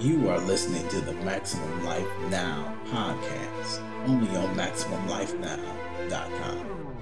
You 0.00 0.28
are 0.28 0.38
listening 0.38 0.86
to 0.88 1.00
the 1.00 1.12
Maximum 1.24 1.84
Life 1.84 2.08
Now 2.28 2.76
podcast, 2.86 3.80
only 4.06 4.28
on 4.36 4.56
MaximumLifeNow.com. 4.56 6.93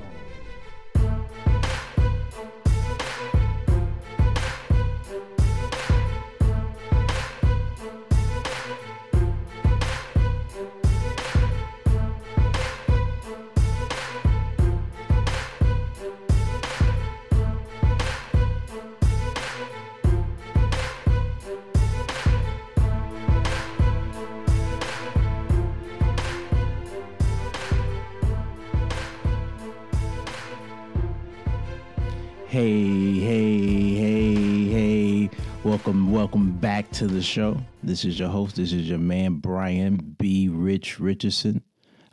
Welcome, 36.23 36.53
back 36.53 36.89
to 36.93 37.09
the 37.09 37.21
show. 37.21 37.57
This 37.83 38.05
is 38.05 38.17
your 38.17 38.29
host. 38.29 38.55
This 38.55 38.73
is 38.73 38.89
your 38.89 39.01
man, 39.01 39.39
Brian 39.39 40.15
B. 40.21 40.49
Rich 40.49 41.01
Richardson. 41.01 41.65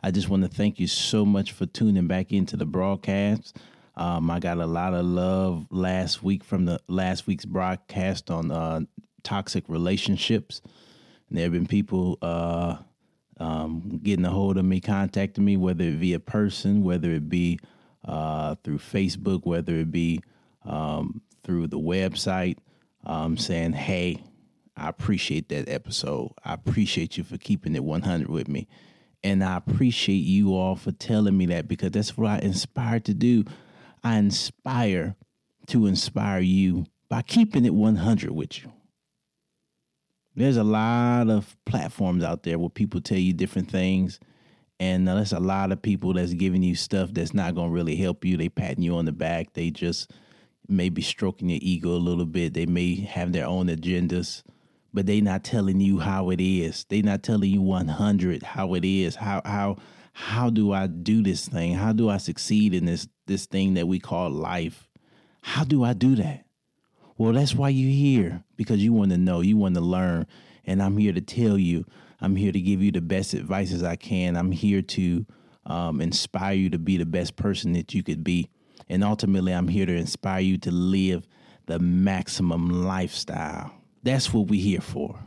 I 0.02 0.10
just 0.10 0.28
want 0.28 0.42
to 0.42 0.48
thank 0.48 0.80
you 0.80 0.88
so 0.88 1.24
much 1.24 1.52
for 1.52 1.64
tuning 1.64 2.08
back 2.08 2.32
into 2.32 2.56
the 2.56 2.66
broadcast. 2.66 3.56
Um, 3.94 4.28
I 4.28 4.40
got 4.40 4.58
a 4.58 4.66
lot 4.66 4.94
of 4.94 5.06
love 5.06 5.68
last 5.70 6.24
week 6.24 6.42
from 6.42 6.64
the 6.64 6.80
last 6.88 7.28
week's 7.28 7.44
broadcast 7.44 8.32
on 8.32 8.50
uh, 8.50 8.80
toxic 9.22 9.62
relationships. 9.68 10.60
And 11.28 11.38
there 11.38 11.44
have 11.44 11.52
been 11.52 11.68
people 11.68 12.18
uh, 12.20 12.78
um, 13.38 14.00
getting 14.02 14.24
a 14.24 14.30
hold 14.30 14.58
of 14.58 14.64
me, 14.64 14.80
contacting 14.80 15.44
me, 15.44 15.56
whether 15.56 15.84
it 15.84 16.00
be 16.00 16.14
a 16.14 16.20
person, 16.20 16.82
whether 16.82 17.12
it 17.12 17.28
be 17.28 17.60
uh, 18.04 18.56
through 18.64 18.78
Facebook, 18.78 19.46
whether 19.46 19.76
it 19.76 19.92
be 19.92 20.20
um, 20.64 21.22
through 21.44 21.68
the 21.68 21.78
website, 21.78 22.56
um, 23.04 23.36
saying, 23.36 23.72
Hey, 23.72 24.22
I 24.76 24.88
appreciate 24.88 25.48
that 25.50 25.68
episode. 25.68 26.32
I 26.44 26.54
appreciate 26.54 27.16
you 27.16 27.24
for 27.24 27.38
keeping 27.38 27.74
it 27.74 27.84
100 27.84 28.28
with 28.28 28.48
me. 28.48 28.68
And 29.22 29.44
I 29.44 29.56
appreciate 29.56 30.14
you 30.14 30.54
all 30.54 30.76
for 30.76 30.92
telling 30.92 31.36
me 31.36 31.46
that 31.46 31.68
because 31.68 31.90
that's 31.90 32.16
what 32.16 32.30
I 32.30 32.38
inspire 32.38 33.00
to 33.00 33.12
do. 33.12 33.44
I 34.02 34.16
inspire 34.16 35.16
to 35.66 35.86
inspire 35.86 36.40
you 36.40 36.86
by 37.08 37.22
keeping 37.22 37.66
it 37.66 37.74
100 37.74 38.30
with 38.30 38.62
you. 38.62 38.72
There's 40.34 40.56
a 40.56 40.64
lot 40.64 41.28
of 41.28 41.54
platforms 41.66 42.24
out 42.24 42.44
there 42.44 42.58
where 42.58 42.70
people 42.70 43.00
tell 43.02 43.18
you 43.18 43.34
different 43.34 43.70
things 43.70 44.18
and 44.80 45.06
there's 45.06 45.34
a 45.34 45.40
lot 45.40 45.72
of 45.72 45.82
people 45.82 46.14
that's 46.14 46.32
giving 46.32 46.62
you 46.62 46.74
stuff 46.74 47.10
that's 47.12 47.34
not 47.34 47.54
going 47.54 47.68
to 47.68 47.74
really 47.74 47.96
help 47.96 48.24
you. 48.24 48.38
They 48.38 48.48
patting 48.48 48.82
you 48.82 48.96
on 48.96 49.04
the 49.04 49.12
back. 49.12 49.52
They 49.52 49.70
just 49.70 50.10
maybe 50.70 51.02
stroking 51.02 51.50
your 51.50 51.58
ego 51.62 51.90
a 51.90 51.98
little 51.98 52.26
bit. 52.26 52.54
They 52.54 52.66
may 52.66 52.96
have 52.96 53.32
their 53.32 53.46
own 53.46 53.66
agendas, 53.66 54.42
but 54.92 55.06
they 55.06 55.20
not 55.20 55.44
telling 55.44 55.80
you 55.80 55.98
how 55.98 56.30
it 56.30 56.40
is. 56.40 56.84
They 56.88 57.02
not 57.02 57.22
telling 57.22 57.50
you 57.50 57.62
100 57.62 58.42
how 58.42 58.74
it 58.74 58.84
is. 58.84 59.16
How 59.16 59.42
how 59.44 59.76
how 60.12 60.50
do 60.50 60.72
I 60.72 60.86
do 60.86 61.22
this 61.22 61.48
thing? 61.48 61.74
How 61.74 61.92
do 61.92 62.08
I 62.08 62.16
succeed 62.16 62.74
in 62.74 62.86
this 62.86 63.08
this 63.26 63.46
thing 63.46 63.74
that 63.74 63.88
we 63.88 63.98
call 63.98 64.30
life? 64.30 64.88
How 65.42 65.64
do 65.64 65.84
I 65.84 65.92
do 65.92 66.14
that? 66.16 66.44
Well, 67.16 67.32
that's 67.32 67.54
why 67.54 67.68
you're 67.68 67.90
here 67.90 68.44
because 68.56 68.82
you 68.82 68.92
want 68.92 69.10
to 69.10 69.18
know, 69.18 69.40
you 69.40 69.56
want 69.56 69.74
to 69.74 69.80
learn, 69.80 70.26
and 70.64 70.82
I'm 70.82 70.96
here 70.96 71.12
to 71.12 71.20
tell 71.20 71.58
you 71.58 71.84
I'm 72.20 72.36
here 72.36 72.52
to 72.52 72.60
give 72.60 72.82
you 72.82 72.92
the 72.92 73.00
best 73.00 73.34
advice 73.34 73.72
as 73.72 73.82
I 73.82 73.96
can. 73.96 74.36
I'm 74.36 74.52
here 74.52 74.82
to 74.82 75.26
um, 75.66 76.00
inspire 76.00 76.54
you 76.54 76.70
to 76.70 76.78
be 76.78 76.96
the 76.96 77.06
best 77.06 77.36
person 77.36 77.72
that 77.72 77.94
you 77.94 78.02
could 78.02 78.22
be. 78.22 78.50
And 78.90 79.04
ultimately, 79.04 79.54
I'm 79.54 79.68
here 79.68 79.86
to 79.86 79.94
inspire 79.94 80.40
you 80.40 80.58
to 80.58 80.70
live 80.70 81.26
the 81.66 81.78
maximum 81.78 82.84
lifestyle. 82.84 83.72
That's 84.02 84.34
what 84.34 84.48
we're 84.48 84.60
here 84.60 84.80
for. 84.80 85.18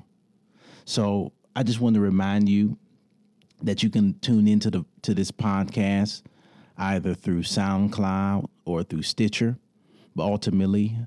So 0.85 1.31
I 1.55 1.63
just 1.63 1.79
want 1.79 1.95
to 1.95 2.01
remind 2.01 2.49
you 2.49 2.77
that 3.61 3.81
you 3.81 3.89
can 3.89 4.19
tune 4.19 4.47
into 4.47 4.69
the 4.69 4.83
to 5.03 5.13
this 5.13 5.31
podcast 5.31 6.23
either 6.77 7.13
through 7.13 7.43
SoundCloud 7.43 8.49
or 8.65 8.83
through 8.83 9.03
Stitcher. 9.03 9.57
But 10.15 10.23
ultimately, 10.23 10.97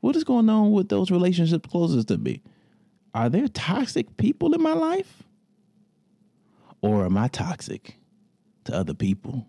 What 0.00 0.16
is 0.16 0.24
going 0.24 0.48
on 0.48 0.72
with 0.72 0.88
those 0.88 1.10
relationships 1.10 1.68
closest 1.70 2.08
to 2.08 2.16
me? 2.16 2.42
Are 3.14 3.28
there 3.28 3.48
toxic 3.48 4.16
people 4.16 4.54
in 4.54 4.62
my 4.62 4.72
life? 4.72 5.24
Or 6.80 7.04
am 7.04 7.18
I 7.18 7.28
toxic 7.28 7.96
to 8.64 8.74
other 8.74 8.94
people? 8.94 9.46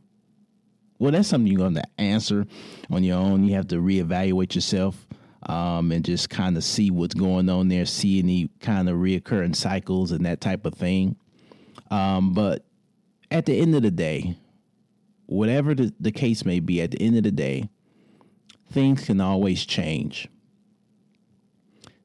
Well, 1.01 1.11
that's 1.11 1.29
something 1.29 1.51
you're 1.51 1.57
going 1.57 1.73
to 1.73 1.83
answer 1.97 2.45
on 2.91 3.03
your 3.03 3.17
own. 3.17 3.43
You 3.43 3.55
have 3.55 3.69
to 3.69 3.77
reevaluate 3.77 4.53
yourself 4.53 5.07
um, 5.49 5.91
and 5.91 6.05
just 6.05 6.29
kind 6.29 6.55
of 6.55 6.63
see 6.63 6.91
what's 6.91 7.15
going 7.15 7.49
on 7.49 7.69
there, 7.69 7.87
see 7.87 8.19
any 8.19 8.51
kind 8.59 8.87
of 8.87 8.97
reoccurring 8.97 9.55
cycles 9.55 10.11
and 10.11 10.23
that 10.27 10.41
type 10.41 10.63
of 10.63 10.75
thing. 10.75 11.15
Um, 11.89 12.33
but 12.35 12.65
at 13.31 13.47
the 13.47 13.59
end 13.59 13.73
of 13.73 13.81
the 13.81 13.89
day, 13.89 14.37
whatever 15.25 15.73
the, 15.73 15.91
the 15.99 16.11
case 16.11 16.45
may 16.45 16.59
be, 16.59 16.79
at 16.83 16.91
the 16.91 17.01
end 17.01 17.17
of 17.17 17.23
the 17.23 17.31
day, 17.31 17.67
things 18.71 19.05
can 19.05 19.19
always 19.19 19.65
change 19.65 20.27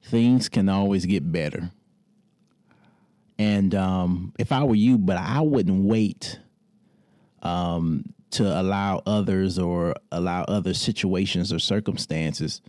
things 0.02 0.48
can 0.48 0.68
always 0.68 1.04
get 1.04 1.30
better. 1.30 1.70
And 3.38 3.74
um, 3.74 4.32
if 4.38 4.52
I 4.52 4.62
were 4.64 4.74
you, 4.74 4.98
but 4.98 5.16
I 5.16 5.40
wouldn't 5.40 5.84
wait 5.84 6.38
um, 7.42 8.14
to 8.30 8.60
allow 8.60 9.02
others 9.06 9.58
or 9.58 9.94
allow 10.10 10.42
other 10.44 10.74
situations 10.74 11.52
or 11.52 11.58
circumstances 11.58 12.60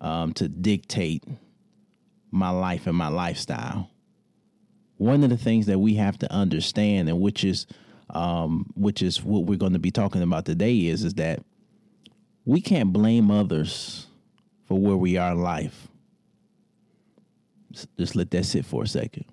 um, 0.00 0.32
to 0.34 0.48
dictate 0.48 1.24
my 2.30 2.50
life 2.50 2.86
and 2.86 2.96
my 2.96 3.08
lifestyle. 3.08 3.90
One 4.98 5.24
of 5.24 5.30
the 5.30 5.36
things 5.36 5.66
that 5.66 5.78
we 5.78 5.94
have 5.94 6.18
to 6.18 6.32
understand, 6.32 7.08
and 7.08 7.20
which 7.20 7.44
is 7.44 7.66
um, 8.10 8.72
which 8.76 9.02
is 9.02 9.22
what 9.22 9.44
we're 9.44 9.58
going 9.58 9.72
to 9.72 9.78
be 9.78 9.90
talking 9.90 10.22
about 10.22 10.44
today, 10.44 10.86
is 10.86 11.04
is 11.04 11.14
that 11.14 11.42
we 12.44 12.60
can't 12.60 12.92
blame 12.92 13.30
others 13.30 14.06
for 14.66 14.78
where 14.78 14.96
we 14.96 15.16
are 15.16 15.32
in 15.32 15.42
life. 15.42 15.88
Just 17.98 18.16
let 18.16 18.30
that 18.30 18.44
sit 18.44 18.64
for 18.64 18.84
a 18.84 18.86
second. 18.86 19.26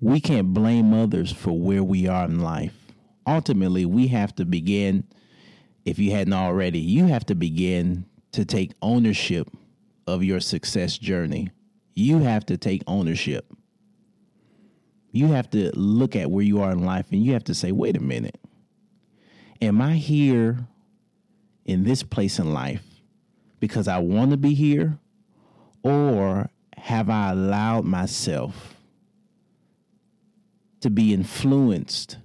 We 0.00 0.20
can't 0.20 0.52
blame 0.52 0.92
others 0.92 1.32
for 1.32 1.52
where 1.58 1.82
we 1.82 2.06
are 2.06 2.26
in 2.26 2.40
life. 2.40 2.74
Ultimately, 3.26 3.86
we 3.86 4.08
have 4.08 4.34
to 4.36 4.44
begin, 4.44 5.04
if 5.84 5.98
you 5.98 6.10
hadn't 6.12 6.34
already, 6.34 6.78
you 6.78 7.06
have 7.06 7.24
to 7.26 7.34
begin 7.34 8.04
to 8.32 8.44
take 8.44 8.72
ownership 8.82 9.48
of 10.06 10.22
your 10.22 10.40
success 10.40 10.98
journey. 10.98 11.50
You 11.94 12.18
have 12.18 12.44
to 12.46 12.58
take 12.58 12.82
ownership. 12.86 13.52
You 15.10 15.28
have 15.28 15.50
to 15.50 15.70
look 15.74 16.14
at 16.14 16.30
where 16.30 16.44
you 16.44 16.60
are 16.60 16.72
in 16.72 16.84
life 16.84 17.06
and 17.10 17.24
you 17.24 17.32
have 17.32 17.44
to 17.44 17.54
say, 17.54 17.72
wait 17.72 17.96
a 17.96 18.02
minute. 18.02 18.38
Am 19.62 19.80
I 19.80 19.94
here 19.94 20.68
in 21.64 21.84
this 21.84 22.02
place 22.02 22.38
in 22.38 22.52
life 22.52 22.82
because 23.58 23.88
I 23.88 23.98
want 23.98 24.30
to 24.32 24.36
be 24.36 24.52
here? 24.52 24.98
Or 25.82 26.50
have 26.76 27.08
I 27.08 27.30
allowed 27.30 27.86
myself 27.86 28.75
to 30.86 30.90
be 30.90 31.12
influenced 31.12 32.16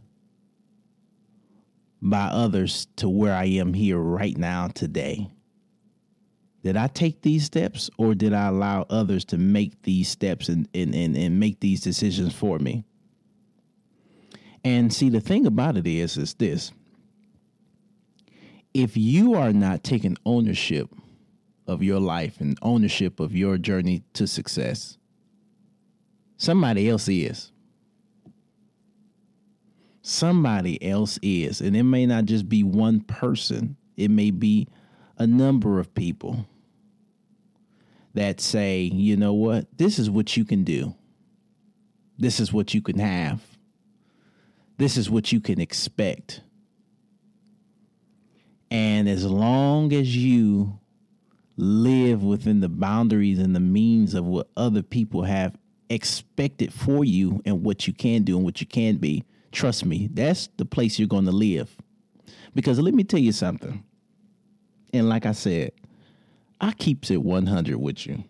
by 1.99 2.25
others 2.25 2.85
to 2.95 3.09
where 3.09 3.33
I 3.33 3.45
am 3.45 3.73
here 3.73 3.97
right 3.97 4.37
now 4.37 4.67
today? 4.67 5.31
Did 6.63 6.77
I 6.77 6.85
take 6.85 7.23
these 7.23 7.43
steps 7.43 7.89
or 7.97 8.13
did 8.13 8.33
I 8.33 8.49
allow 8.49 8.85
others 8.87 9.25
to 9.25 9.39
make 9.39 9.81
these 9.81 10.09
steps 10.09 10.47
and, 10.47 10.69
and, 10.75 10.93
and, 10.93 11.17
and 11.17 11.39
make 11.39 11.59
these 11.59 11.81
decisions 11.81 12.35
for 12.35 12.59
me? 12.59 12.83
And 14.63 14.93
see, 14.93 15.09
the 15.09 15.19
thing 15.19 15.47
about 15.47 15.75
it 15.75 15.87
is, 15.87 16.15
is 16.17 16.35
this 16.35 16.71
if 18.75 18.95
you 18.95 19.33
are 19.33 19.53
not 19.53 19.83
taking 19.83 20.17
ownership 20.23 20.87
of 21.65 21.81
your 21.81 21.99
life 21.99 22.39
and 22.39 22.59
ownership 22.61 23.19
of 23.19 23.35
your 23.35 23.57
journey 23.57 24.03
to 24.13 24.27
success, 24.27 24.99
somebody 26.37 26.87
else 26.87 27.07
is. 27.07 27.50
Somebody 30.01 30.81
else 30.83 31.19
is. 31.21 31.61
And 31.61 31.75
it 31.75 31.83
may 31.83 32.05
not 32.05 32.25
just 32.25 32.49
be 32.49 32.63
one 32.63 33.01
person, 33.01 33.77
it 33.97 34.09
may 34.09 34.31
be 34.31 34.67
a 35.17 35.27
number 35.27 35.79
of 35.79 35.93
people 35.93 36.47
that 38.13 38.41
say, 38.41 38.81
you 38.81 39.15
know 39.15 39.33
what, 39.33 39.67
this 39.77 39.99
is 39.99 40.09
what 40.09 40.35
you 40.35 40.43
can 40.43 40.63
do, 40.63 40.95
this 42.17 42.39
is 42.39 42.51
what 42.51 42.73
you 42.73 42.81
can 42.81 42.99
have, 42.99 43.41
this 44.77 44.97
is 44.97 45.09
what 45.09 45.31
you 45.31 45.39
can 45.39 45.61
expect. 45.61 46.41
And 48.69 49.07
as 49.07 49.25
long 49.25 49.93
as 49.93 50.15
you 50.15 50.79
live 51.57 52.23
within 52.23 52.61
the 52.61 52.69
boundaries 52.69 53.37
and 53.37 53.55
the 53.55 53.59
means 53.59 54.13
of 54.13 54.25
what 54.25 54.49
other 54.57 54.81
people 54.81 55.23
have 55.23 55.57
expected 55.89 56.73
for 56.73 57.03
you 57.03 57.41
and 57.45 57.63
what 57.63 57.85
you 57.85 57.93
can 57.93 58.23
do 58.23 58.37
and 58.37 58.45
what 58.45 58.61
you 58.61 58.67
can 58.67 58.95
be, 58.95 59.23
trust 59.51 59.85
me, 59.85 60.09
that's 60.11 60.49
the 60.57 60.65
place 60.65 60.99
you're 60.99 61.07
going 61.07 61.25
to 61.25 61.31
live. 61.31 61.75
Because 62.53 62.79
let 62.79 62.93
me 62.93 63.03
tell 63.03 63.19
you 63.19 63.31
something. 63.31 63.83
And 64.93 65.07
like 65.07 65.25
I 65.25 65.31
said, 65.31 65.71
I 66.59 66.73
keeps 66.73 67.09
it 67.11 67.23
100 67.23 67.75
with 67.77 68.05
you. 68.05 68.23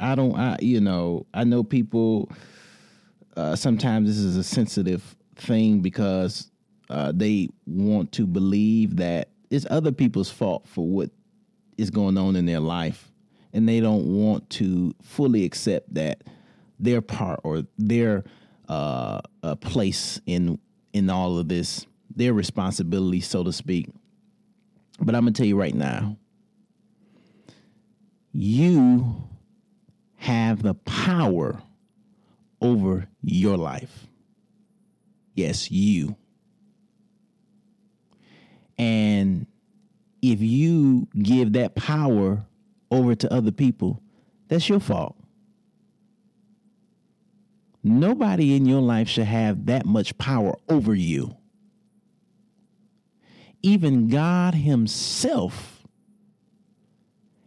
I 0.00 0.14
don't, 0.14 0.34
I, 0.36 0.56
you 0.60 0.80
know, 0.80 1.26
I 1.32 1.44
know 1.44 1.62
people, 1.62 2.30
uh, 3.36 3.56
sometimes 3.56 4.08
this 4.08 4.18
is 4.18 4.36
a 4.36 4.44
sensitive 4.44 5.16
thing 5.36 5.80
because 5.80 6.50
uh, 6.90 7.12
they 7.14 7.48
want 7.66 8.12
to 8.12 8.26
believe 8.26 8.96
that 8.96 9.28
it's 9.50 9.66
other 9.70 9.92
people's 9.92 10.30
fault 10.30 10.66
for 10.66 10.86
what 10.86 11.10
is 11.78 11.90
going 11.90 12.16
on 12.16 12.36
in 12.36 12.46
their 12.46 12.60
life 12.60 13.10
and 13.52 13.68
they 13.68 13.80
don't 13.80 14.06
want 14.06 14.48
to 14.50 14.94
fully 15.02 15.44
accept 15.44 15.92
that 15.94 16.24
their 16.78 17.00
part 17.00 17.40
or 17.42 17.62
their 17.78 18.24
uh, 18.68 19.20
a 19.42 19.56
place 19.56 20.20
in 20.26 20.58
in 20.92 21.10
all 21.10 21.38
of 21.38 21.48
this, 21.48 21.86
their 22.14 22.32
responsibility, 22.32 23.20
so 23.20 23.44
to 23.44 23.52
speak. 23.52 23.88
But 25.00 25.14
I'm 25.14 25.22
gonna 25.22 25.32
tell 25.32 25.46
you 25.46 25.58
right 25.58 25.74
now, 25.74 26.16
you 28.32 29.22
have 30.16 30.62
the 30.62 30.74
power 30.74 31.62
over 32.60 33.08
your 33.22 33.56
life. 33.56 34.06
Yes, 35.34 35.70
you. 35.70 36.16
And 38.78 39.46
if 40.22 40.40
you 40.40 41.08
give 41.22 41.52
that 41.52 41.74
power 41.74 42.44
over 42.90 43.14
to 43.14 43.32
other 43.32 43.52
people, 43.52 44.02
that's 44.48 44.68
your 44.68 44.80
fault. 44.80 45.16
Nobody 47.86 48.56
in 48.56 48.66
your 48.66 48.80
life 48.80 49.08
should 49.08 49.26
have 49.26 49.66
that 49.66 49.86
much 49.86 50.18
power 50.18 50.56
over 50.68 50.92
you. 50.92 51.36
Even 53.62 54.08
God 54.08 54.54
Himself 54.54 55.84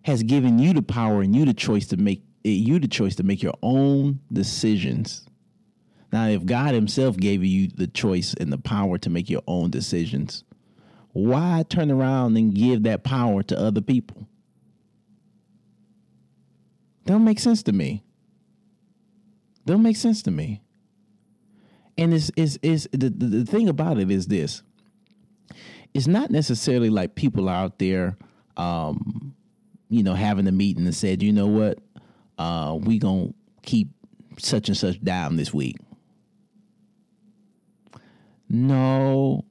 has 0.03 0.23
given 0.23 0.57
you 0.57 0.73
the 0.73 0.81
power 0.81 1.21
and 1.21 1.35
you 1.35 1.43
the 1.43 1.53
choice 1.53 1.87
to 1.87 1.97
make 1.97 2.23
you 2.45 2.79
the 2.79 2.87
choice 2.87 3.15
to 3.15 3.23
make 3.23 3.43
your 3.43 3.55
own 3.61 4.21
decisions. 4.31 5.25
Now, 6.13 6.27
if 6.27 6.45
God 6.45 6.73
Himself 6.73 7.17
gave 7.17 7.43
you 7.43 7.67
the 7.67 7.87
choice 7.87 8.33
and 8.33 8.49
the 8.49 8.57
power 8.57 8.97
to 8.97 9.09
make 9.09 9.29
your 9.29 9.43
own 9.45 9.71
decisions, 9.71 10.45
why 11.11 11.65
turn 11.67 11.91
around 11.91 12.37
and 12.37 12.55
give 12.55 12.83
that 12.83 13.03
power 13.03 13.43
to 13.43 13.59
other 13.59 13.81
people? 13.81 14.25
Don't 17.05 17.25
make 17.25 17.39
sense 17.39 17.61
to 17.63 17.73
me. 17.73 18.05
Don't 19.69 19.83
make 19.83 19.97
sense 19.97 20.23
to 20.23 20.31
me. 20.31 20.63
And 21.95 22.11
it's 22.11 22.31
is 22.35 22.57
is 22.63 22.89
the, 22.91 23.11
the, 23.11 23.27
the 23.27 23.45
thing 23.45 23.69
about 23.69 23.99
it 23.99 24.09
is 24.09 24.25
this. 24.25 24.63
It's 25.93 26.07
not 26.07 26.31
necessarily 26.31 26.89
like 26.89 27.13
people 27.13 27.47
out 27.47 27.77
there 27.77 28.17
um, 28.57 29.35
you 29.89 30.01
know, 30.01 30.15
having 30.15 30.47
a 30.47 30.51
meeting 30.51 30.85
and 30.85 30.95
said, 30.95 31.21
you 31.21 31.31
know 31.31 31.45
what, 31.45 31.77
uh, 32.39 32.79
we 32.81 32.97
gonna 32.97 33.29
keep 33.61 33.89
such 34.39 34.69
and 34.69 34.77
such 34.77 34.99
down 35.03 35.35
this 35.35 35.53
week. 35.53 35.77
No, 38.49 39.45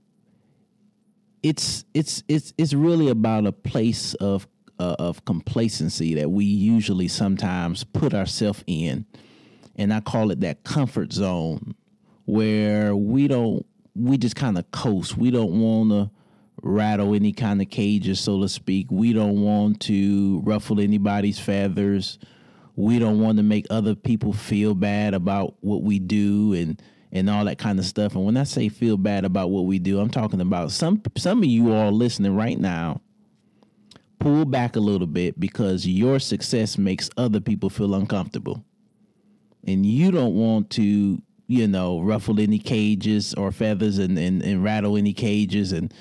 it's 1.45 1.85
it's 1.95 2.25
it's 2.27 2.53
it's 2.59 2.75
really 2.75 3.09
about 3.09 3.47
a 3.47 3.53
place 3.53 4.15
of 4.15 4.49
uh, 4.81 4.97
of 4.99 5.25
complacency 5.25 6.15
that 6.15 6.29
we 6.29 6.45
usually 6.45 7.07
sometimes 7.07 7.85
put 7.85 8.15
ourselves 8.15 8.65
in, 8.67 9.07
and 9.79 9.95
I 9.95 10.01
call 10.01 10.31
it 10.31 10.41
that 10.41 10.65
comfort 10.65 11.13
zone 11.13 11.75
where 12.27 12.95
we 12.95 13.29
don't 13.29 13.65
we 13.95 14.19
just 14.19 14.37
kind 14.37 14.59
of 14.59 14.71
coast. 14.71 15.17
We 15.17 15.31
don't 15.31 15.61
want 15.61 15.91
to 15.91 16.11
rattle 16.63 17.15
any 17.15 17.33
kind 17.33 17.63
of 17.63 17.71
cages, 17.71 18.21
so 18.21 18.41
to 18.41 18.49
speak. 18.49 18.89
We 18.91 19.13
don't 19.13 19.41
want 19.41 19.81
to 19.83 20.41
ruffle 20.45 20.81
anybody's 20.81 21.39
feathers. 21.39 22.19
We 22.77 22.99
don't 22.99 23.21
want 23.21 23.39
to 23.39 23.43
make 23.43 23.67
other 23.71 23.95
people 23.95 24.33
feel 24.33 24.75
bad 24.75 25.15
about 25.15 25.55
what 25.61 25.83
we 25.83 25.99
do 25.99 26.53
and 26.53 26.81
and 27.11 27.31
all 27.31 27.47
that 27.47 27.59
kind 27.59 27.79
of 27.79 27.87
stuff. 27.87 28.15
And 28.15 28.25
when 28.27 28.37
I 28.37 28.45
say 28.45 28.69
feel 28.69 28.99
bad 28.99 29.25
about 29.25 29.51
what 29.51 29.65
we 29.65 29.79
do, 29.79 29.99
I'm 29.99 30.11
talking 30.11 30.41
about 30.41 30.71
some 30.73 31.03
some 31.17 31.39
of 31.39 31.47
you 31.47 31.73
all 31.73 31.93
listening 31.93 32.37
right 32.37 32.59
now. 32.59 33.01
Pull 34.19 34.45
back 34.45 34.75
a 34.75 34.81
little 34.81 35.07
bit 35.07 35.39
because 35.39 35.87
your 35.87 36.19
success 36.19 36.77
makes 36.77 37.09
other 37.17 37.41
people 37.41 37.71
feel 37.71 37.95
uncomfortable. 37.95 38.65
And 39.67 39.85
you 39.85 40.11
don't 40.11 40.35
want 40.35 40.71
to, 40.71 41.21
you 41.47 41.69
know, 41.69 42.01
ruffle 42.01 42.41
any 42.41 42.59
cages 42.59 43.35
or 43.35 43.53
feathers 43.53 43.99
and, 43.99 44.19
and, 44.19 44.43
and 44.43 44.63
rattle 44.65 44.97
any 44.97 45.13
cages 45.13 45.73
and 45.73 45.93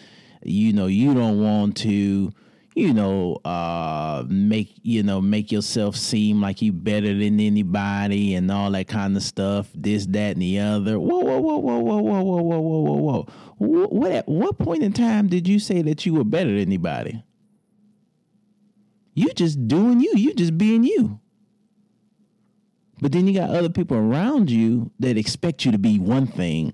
you 0.44 0.72
know, 0.72 0.86
you 0.86 1.14
don't 1.14 1.42
want 1.42 1.76
to 1.78 2.32
you 2.78 2.94
know, 2.94 3.38
uh, 3.44 4.24
make 4.28 4.72
you 4.84 5.02
know 5.02 5.20
make 5.20 5.52
yourself 5.52 5.96
seem 5.96 6.40
like 6.40 6.62
you 6.62 6.72
better 6.72 7.08
than 7.08 7.40
anybody 7.40 8.36
and 8.36 8.52
all 8.52 8.70
that 8.70 8.88
kind 8.88 9.18
of 9.18 9.24
stuff. 9.24 9.68
This, 9.74 10.06
that, 10.06 10.34
and 10.34 10.42
the 10.44 10.60
other. 10.60 11.00
Whoa, 11.00 11.18
whoa, 11.18 11.40
whoa, 11.40 11.58
whoa, 11.58 11.80
whoa, 11.80 12.02
whoa, 12.02 12.22
whoa, 12.22 12.42
whoa, 12.44 12.60
whoa, 12.60 12.82
whoa, 12.82 13.26
whoa. 13.58 13.88
What 13.88 14.12
at 14.12 14.30
what 14.30 14.60
point 14.60 14.84
in 14.84 14.94
time 14.94 15.28
did 15.28 15.48
you 15.48 15.58
say 15.58 15.82
that 15.82 16.06
you 16.06 16.14
were 16.14 16.24
better 16.24 16.52
than 16.52 16.60
anybody? 16.60 17.24
You 19.16 19.34
just 19.34 19.68
doing 19.68 20.00
you. 20.00 20.14
You 20.16 20.36
just 20.36 20.56
being 20.56 20.84
you. 20.84 21.20
But 23.01 23.12
then 23.13 23.27
you 23.27 23.34
got 23.34 23.51
other 23.51 23.70
people 23.70 23.98
around 23.98 24.51
you 24.51 24.92
that 25.00 25.18
expect 25.18 25.66
you 25.66 25.72
to 25.72 25.80
be 25.80 26.00
one 26.00 26.27
thing 26.27 26.74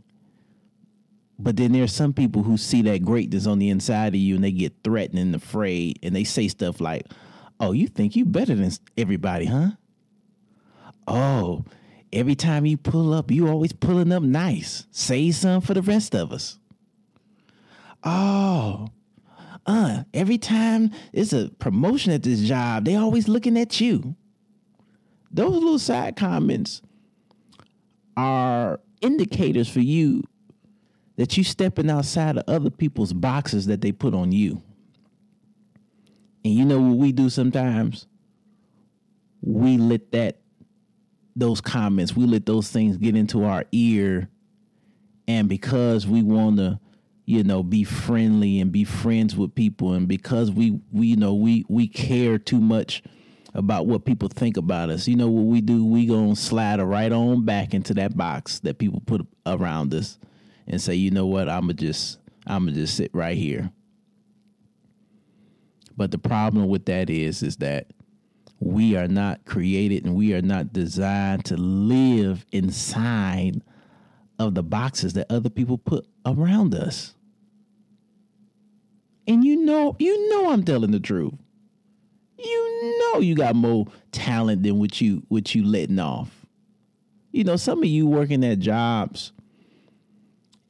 But 1.40 1.58
then 1.58 1.74
there's 1.74 1.94
some 1.94 2.14
people 2.14 2.44
who 2.44 2.58
see 2.58 2.82
that 2.84 3.04
greatness 3.06 3.48
on 3.48 3.60
the 3.60 3.70
inside 3.70 4.10
of 4.16 4.22
you 4.22 4.36
and 4.36 4.44
they 4.44 4.52
get 4.52 4.74
threatened 4.84 5.20
and 5.20 5.36
afraid 5.36 6.00
and 6.04 6.16
they 6.16 6.24
say 6.24 6.48
stuff 6.48 6.82
like, 6.82 7.08
Oh, 7.60 7.72
you 7.74 7.88
think 7.88 8.16
you 8.16 8.26
better 8.26 8.56
than 8.56 8.72
everybody, 8.98 9.46
huh? 9.46 9.72
Oh, 11.08 11.66
every 12.14 12.36
time 12.36 12.66
you 12.66 12.78
pull 12.78 13.14
up, 13.14 13.32
you 13.32 13.48
always 13.48 13.74
pulling 13.74 14.12
up 14.12 14.24
nice. 14.24 14.88
Say 14.92 15.32
something 15.32 15.66
for 15.68 15.74
the 15.74 15.82
rest 15.82 16.16
of 16.16 16.32
us. 16.34 16.60
Oh, 18.04 18.90
uh, 19.66 20.04
every 20.14 20.38
time 20.38 20.92
it's 21.14 21.34
a 21.34 21.50
promotion 21.60 22.14
at 22.14 22.24
this 22.24 22.42
job, 22.42 22.86
they 22.86 22.96
always 22.96 23.28
looking 23.30 23.58
at 23.58 23.82
you. 23.82 24.16
Those 25.34 25.54
little 25.54 25.80
side 25.80 26.16
comments 26.16 26.82
are 28.16 28.80
indicators 29.02 29.68
for 29.68 29.80
you 29.80 30.24
that 31.16 31.38
you 31.38 31.44
stepping 31.44 31.90
outside 31.90 32.38
of 32.38 32.44
other 32.48 32.70
people's 32.70 33.14
boxes 33.14 33.66
that 33.66 33.82
they 33.82 33.92
put 33.92 34.14
on 34.14 34.32
you. 34.32 34.62
And 36.46 36.54
you 36.54 36.66
know 36.66 36.80
what 36.80 36.98
we 36.98 37.12
do 37.12 37.30
sometimes? 37.30 38.08
We 39.42 39.78
let 39.78 40.12
that 40.12 40.38
those 41.36 41.62
comments, 41.62 42.16
we 42.16 42.26
let 42.26 42.46
those 42.46 42.70
things 42.70 42.98
get 42.98 43.16
into 43.16 43.44
our 43.44 43.66
ear 43.72 44.30
and 45.28 45.48
because 45.48 46.06
we 46.06 46.22
want 46.22 46.58
to 46.58 46.80
you 47.26 47.44
know 47.44 47.64
be 47.64 47.84
friendly 47.84 48.60
and 48.60 48.72
be 48.72 48.84
friends 48.84 49.36
with 49.36 49.56
people 49.56 49.94
and 49.94 50.08
because 50.08 50.52
we 50.52 50.80
we 50.92 51.08
you 51.08 51.16
know 51.16 51.34
we 51.34 51.66
we 51.70 51.88
care 51.88 52.38
too 52.38 52.60
much 52.60 53.02
about 53.54 53.86
what 53.86 54.06
people 54.06 54.28
think 54.28 54.58
about 54.58 54.90
us 54.90 55.08
you 55.08 55.16
know 55.16 55.28
what 55.28 55.46
we 55.46 55.62
do 55.62 55.86
we 55.86 56.06
gonna 56.06 56.36
slide 56.36 56.82
right 56.82 57.12
on 57.12 57.46
back 57.46 57.74
into 57.74 57.94
that 57.94 58.16
box 58.18 58.60
that 58.60 58.80
people 58.80 59.02
put 59.06 59.26
around 59.46 59.94
us 59.94 60.18
and 60.68 60.82
say 60.82 60.96
you 60.96 61.12
know 61.12 61.26
what 61.26 61.48
i'ma 61.48 61.74
just 61.74 62.20
i'ma 62.48 62.72
just 62.72 62.96
sit 62.96 63.12
right 63.14 63.38
here 63.38 63.72
but 65.96 66.12
the 66.12 66.18
problem 66.18 66.68
with 66.68 66.86
that 66.86 67.10
is 67.10 67.44
is 67.44 67.58
that 67.58 67.88
we 68.60 68.96
are 68.96 69.08
not 69.08 69.46
created 69.46 70.06
and 70.06 70.16
we 70.16 70.34
are 70.34 70.42
not 70.42 70.74
designed 70.74 71.46
to 71.46 71.58
live 71.58 72.46
inside 72.52 73.62
of 74.40 74.56
the 74.56 74.64
boxes 74.64 75.14
that 75.14 75.28
other 75.30 75.50
people 75.50 75.78
put 75.78 76.06
around 76.26 76.74
us. 76.74 77.14
And 79.28 79.44
you 79.44 79.58
know, 79.58 79.96
you 80.00 80.30
know 80.30 80.52
I'm 80.52 80.64
telling 80.64 80.92
the 80.92 81.00
truth. 81.00 81.34
You 82.44 83.00
know 83.14 83.20
you 83.20 83.36
got 83.36 83.56
more 83.56 83.88
talent 84.12 84.64
than 84.64 84.80
what 84.80 85.00
you 85.02 85.24
what 85.30 85.56
you 85.56 85.66
letting 85.66 86.00
off. 86.00 86.46
You 87.32 87.44
know, 87.44 87.56
some 87.56 87.80
of 87.80 87.86
you 87.86 88.06
working 88.06 88.44
at 88.44 88.60
jobs 88.60 89.32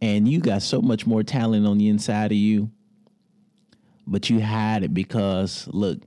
and 0.02 0.28
you 0.28 0.40
got 0.40 0.62
so 0.62 0.82
much 0.82 1.06
more 1.08 1.24
talent 1.24 1.66
on 1.66 1.78
the 1.78 1.90
inside 1.90 2.32
of 2.32 2.38
you, 2.38 2.70
but 4.06 4.30
you 4.30 4.42
hide 4.42 4.84
it 4.84 4.94
because 4.94 5.68
look, 5.72 6.00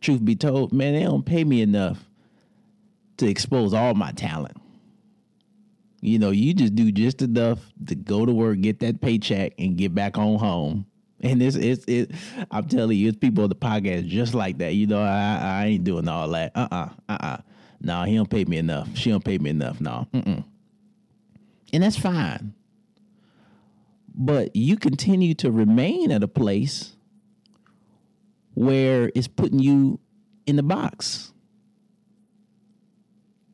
truth 0.00 0.24
be 0.24 0.36
told, 0.36 0.72
man, 0.72 0.94
they 0.94 1.02
don't 1.02 1.24
pay 1.24 1.44
me 1.44 1.62
enough 1.62 2.08
to 3.18 3.26
expose 3.26 3.74
all 3.74 3.94
my 3.94 4.12
talent. 4.12 4.56
You 6.00 6.18
know, 6.18 6.30
you 6.30 6.54
just 6.54 6.74
do 6.74 6.92
just 6.92 7.22
enough 7.22 7.58
to 7.86 7.94
go 7.94 8.24
to 8.24 8.32
work, 8.32 8.60
get 8.60 8.80
that 8.80 9.00
paycheck, 9.00 9.54
and 9.58 9.76
get 9.76 9.94
back 9.94 10.16
on 10.16 10.38
home. 10.38 10.86
And 11.20 11.42
it's 11.42 11.56
it's 11.56 11.84
it. 11.86 12.12
I'm 12.50 12.68
telling 12.68 12.96
you, 12.96 13.08
it's 13.08 13.18
people 13.18 13.42
on 13.44 13.50
the 13.50 13.56
podcast 13.56 14.06
just 14.06 14.34
like 14.34 14.58
that. 14.58 14.74
You 14.74 14.86
know, 14.86 15.02
I 15.02 15.40
I 15.42 15.66
ain't 15.66 15.84
doing 15.84 16.08
all 16.08 16.28
that. 16.28 16.52
Uh 16.54 16.68
uh-uh, 16.70 16.90
uh 17.08 17.18
uh 17.20 17.36
No, 17.80 18.00
nah, 18.00 18.04
he 18.04 18.14
don't 18.14 18.30
pay 18.30 18.44
me 18.44 18.58
enough. 18.58 18.88
She 18.94 19.10
don't 19.10 19.24
pay 19.24 19.38
me 19.38 19.50
enough. 19.50 19.80
No, 19.80 20.06
mm 20.12 20.44
and 21.72 21.82
that's 21.82 21.98
fine. 21.98 22.54
But 24.14 24.56
you 24.56 24.76
continue 24.76 25.34
to 25.34 25.50
remain 25.50 26.10
at 26.10 26.22
a 26.22 26.28
place 26.28 26.96
where 28.54 29.12
it's 29.14 29.28
putting 29.28 29.58
you 29.58 30.00
in 30.46 30.56
the 30.56 30.62
box 30.62 31.32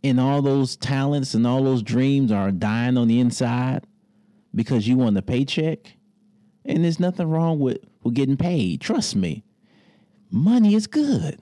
and 0.02 0.20
all 0.20 0.42
those 0.42 0.76
talents 0.76 1.34
and 1.34 1.46
all 1.46 1.64
those 1.64 1.82
dreams 1.82 2.30
are 2.30 2.50
dying 2.50 2.96
on 2.96 3.08
the 3.08 3.20
inside 3.20 3.86
because 4.54 4.86
you 4.86 4.96
want 4.96 5.14
the 5.14 5.22
paycheck. 5.22 5.96
And 6.64 6.84
there's 6.84 7.00
nothing 7.00 7.28
wrong 7.28 7.58
with, 7.58 7.78
with 8.02 8.14
getting 8.14 8.36
paid. 8.36 8.80
Trust 8.80 9.16
me. 9.16 9.44
Money 10.30 10.74
is 10.74 10.86
good. 10.86 11.38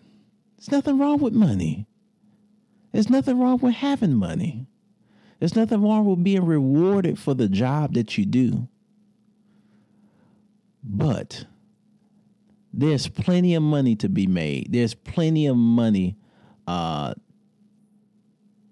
There's 0.56 0.70
nothing 0.70 0.98
wrong 0.98 1.18
with 1.20 1.32
money. 1.32 1.86
There's 2.92 3.08
nothing 3.08 3.38
wrong 3.38 3.58
with 3.58 3.74
having 3.74 4.14
money. 4.14 4.66
There's 5.38 5.56
nothing 5.56 5.82
wrong 5.82 6.04
with 6.04 6.22
being 6.22 6.44
rewarded 6.44 7.18
for 7.18 7.34
the 7.34 7.48
job 7.48 7.94
that 7.94 8.16
you 8.16 8.26
do. 8.26 8.68
But 10.84 11.46
there's 12.72 13.08
plenty 13.08 13.54
of 13.54 13.62
money 13.62 13.96
to 13.96 14.08
be 14.08 14.26
made. 14.26 14.72
There's 14.72 14.94
plenty 14.94 15.46
of 15.46 15.56
money 15.56 16.16
uh, 16.66 17.14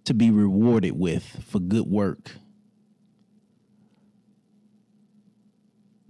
to 0.05 0.15
be 0.15 0.31
rewarded 0.31 0.99
with 0.99 1.25
for 1.49 1.61
good 1.61 1.87
work. 1.87 2.33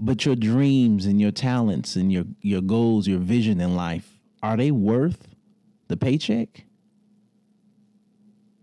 But 0.02 0.24
your 0.24 0.34
dreams 0.34 1.04
and 1.04 1.20
your 1.20 1.30
talents 1.30 1.94
and 1.94 2.10
your, 2.10 2.24
your 2.40 2.62
goals, 2.62 3.06
your 3.06 3.18
vision 3.18 3.60
in 3.60 3.76
life, 3.76 4.18
are 4.42 4.56
they 4.56 4.70
worth 4.70 5.28
the 5.88 5.96
paycheck? 5.96 6.64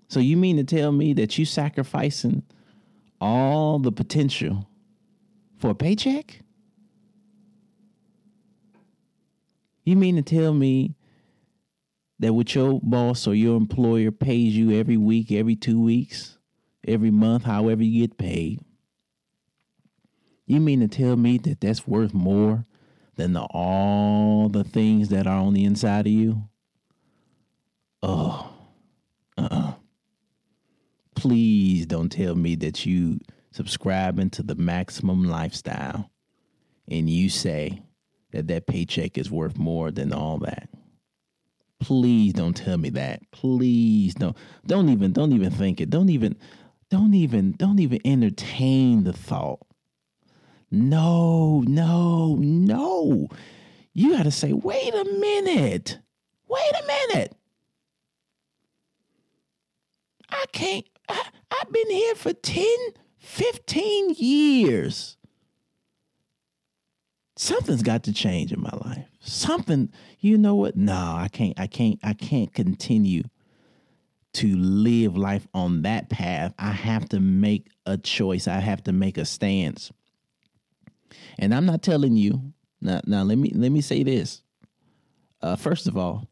So 0.07 0.19
you 0.19 0.35
mean 0.35 0.57
to 0.57 0.63
tell 0.63 0.91
me 0.91 1.13
that 1.13 1.37
you 1.37 1.45
sacrificing 1.45 2.41
all 3.21 3.77
the 3.77 3.91
potential 3.91 4.67
for 5.57 5.69
a 5.69 5.75
paycheck? 5.75 6.39
You 9.83 9.95
mean 9.95 10.15
to 10.15 10.23
tell 10.23 10.55
me 10.55 10.95
that 12.17 12.33
what 12.33 12.55
your 12.55 12.79
boss 12.81 13.27
or 13.27 13.35
your 13.35 13.57
employer 13.57 14.09
pays 14.09 14.57
you 14.57 14.71
every 14.71 14.97
week, 14.97 15.31
every 15.31 15.55
two 15.55 15.79
weeks, 15.79 16.39
every 16.87 17.11
month, 17.11 17.43
however 17.43 17.83
you 17.83 18.07
get 18.07 18.17
paid, 18.17 18.59
you 20.47 20.59
mean 20.59 20.79
to 20.79 20.87
tell 20.87 21.15
me 21.15 21.37
that 21.39 21.61
that's 21.61 21.85
worth 21.85 22.13
more 22.13 22.65
than 23.15 23.33
the, 23.33 23.41
all 23.41 24.49
the 24.49 24.63
things 24.63 25.09
that 25.09 25.27
are 25.27 25.39
on 25.39 25.53
the 25.53 25.65
inside 25.65 26.07
of 26.07 26.13
you? 26.13 26.43
Oh, 28.01 28.49
uh-uh. 29.37 29.73
Please 31.15 31.85
don't 31.85 32.09
tell 32.09 32.35
me 32.35 32.55
that 32.55 32.85
you 32.85 33.19
subscribing 33.51 34.29
to 34.29 34.43
the 34.43 34.55
maximum 34.55 35.23
lifestyle 35.23 36.09
and 36.89 37.09
you 37.09 37.29
say 37.29 37.81
that 38.31 38.47
that 38.47 38.67
paycheck 38.67 39.17
is 39.17 39.31
worth 39.31 39.57
more 39.57 39.91
than 39.91 40.13
all 40.13 40.37
that. 40.39 40.69
Please 41.79 42.33
don't 42.33 42.55
tell 42.55 42.77
me 42.77 42.89
that. 42.91 43.21
Please 43.31 44.15
don't. 44.15 44.35
Don't 44.65 44.89
even 44.89 45.11
don't 45.11 45.33
even 45.33 45.51
think 45.51 45.79
it. 45.79 45.89
Don't 45.89 46.09
even 46.09 46.35
don't 46.89 47.13
even 47.13 47.51
don't 47.51 47.79
even 47.79 47.99
entertain 48.03 49.03
the 49.03 49.13
thought. 49.13 49.59
No, 50.69 51.61
no, 51.61 52.35
no. 52.35 53.27
You 53.93 54.17
got 54.17 54.23
to 54.23 54.31
say, 54.31 54.53
"Wait 54.53 54.93
a 54.93 55.05
minute. 55.05 55.99
Wait 56.47 56.71
a 56.83 56.87
minute. 56.87 57.35
I 60.29 60.45
can't 60.51 60.85
I, 61.09 61.23
I've 61.51 61.71
been 61.71 61.89
here 61.89 62.15
for 62.15 62.33
10, 62.33 62.65
15 63.17 64.15
years 64.17 65.17
something's 67.37 67.83
got 67.83 68.03
to 68.03 68.13
change 68.13 68.51
in 68.51 68.61
my 68.61 68.75
life. 68.83 69.05
Something, 69.19 69.89
you 70.19 70.37
know 70.37 70.55
what? 70.55 70.75
No, 70.75 70.93
I 70.93 71.29
can't, 71.31 71.57
I 71.59 71.67
can't, 71.67 71.99
I 72.03 72.13
can't 72.13 72.53
continue 72.53 73.23
to 74.33 74.55
live 74.55 75.17
life 75.17 75.47
on 75.53 75.83
that 75.83 76.09
path. 76.09 76.53
I 76.59 76.71
have 76.71 77.07
to 77.09 77.19
make 77.19 77.67
a 77.85 77.97
choice. 77.97 78.47
I 78.47 78.59
have 78.59 78.83
to 78.83 78.91
make 78.91 79.17
a 79.17 79.25
stance. 79.25 79.91
And 81.37 81.53
I'm 81.53 81.65
not 81.65 81.81
telling 81.81 82.15
you 82.15 82.53
now. 82.81 83.01
Now 83.05 83.23
let 83.23 83.37
me 83.37 83.51
let 83.53 83.71
me 83.71 83.81
say 83.81 84.03
this. 84.03 84.41
Uh, 85.41 85.55
first 85.55 85.87
of 85.87 85.97
all, 85.97 86.27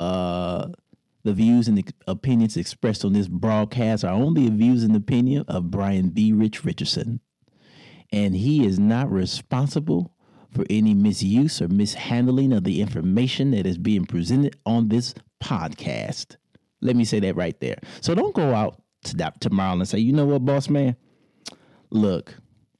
uh, 0.00 0.68
the 1.24 1.32
views 1.32 1.68
and 1.68 1.76
the 1.76 1.84
opinions 2.06 2.56
expressed 2.56 3.04
on 3.04 3.12
this 3.12 3.28
broadcast 3.28 4.04
are 4.04 4.14
only 4.14 4.48
the 4.48 4.56
views 4.56 4.84
and 4.84 4.94
opinion 4.94 5.44
of 5.48 5.70
Brian 5.70 6.10
B. 6.10 6.32
Rich 6.32 6.64
Richardson, 6.64 7.20
and 8.12 8.34
he 8.34 8.64
is 8.64 8.78
not 8.78 9.10
responsible 9.10 10.14
for 10.50 10.64
any 10.70 10.94
misuse 10.94 11.60
or 11.60 11.68
mishandling 11.68 12.52
of 12.52 12.64
the 12.64 12.80
information 12.80 13.50
that 13.50 13.66
is 13.66 13.76
being 13.76 14.06
presented 14.06 14.56
on 14.64 14.88
this 14.88 15.14
podcast. 15.42 16.36
Let 16.80 16.96
me 16.96 17.04
say 17.04 17.20
that 17.20 17.36
right 17.36 17.58
there. 17.60 17.78
So 18.00 18.14
don't 18.14 18.34
go 18.34 18.54
out 18.54 18.80
to 19.04 19.32
tomorrow 19.40 19.74
and 19.74 19.88
say, 19.88 19.98
you 19.98 20.12
know 20.12 20.26
what, 20.26 20.44
boss 20.44 20.68
man? 20.68 20.96
Look, 21.90 22.34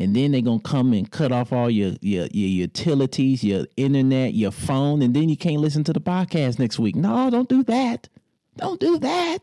and 0.00 0.16
then 0.16 0.32
they're 0.32 0.40
gonna 0.40 0.58
come 0.60 0.94
and 0.94 1.10
cut 1.10 1.30
off 1.30 1.52
all 1.52 1.68
your 1.70 1.92
your 2.00 2.26
your 2.32 2.48
utilities, 2.48 3.44
your 3.44 3.66
internet, 3.76 4.32
your 4.32 4.50
phone, 4.50 5.02
and 5.02 5.14
then 5.14 5.28
you 5.28 5.36
can't 5.36 5.60
listen 5.60 5.84
to 5.84 5.92
the 5.92 6.00
podcast 6.00 6.58
next 6.58 6.78
week. 6.78 6.96
No, 6.96 7.28
don't 7.28 7.50
do 7.50 7.62
that. 7.64 8.08
Don't 8.56 8.80
do 8.80 8.98
that. 8.98 9.40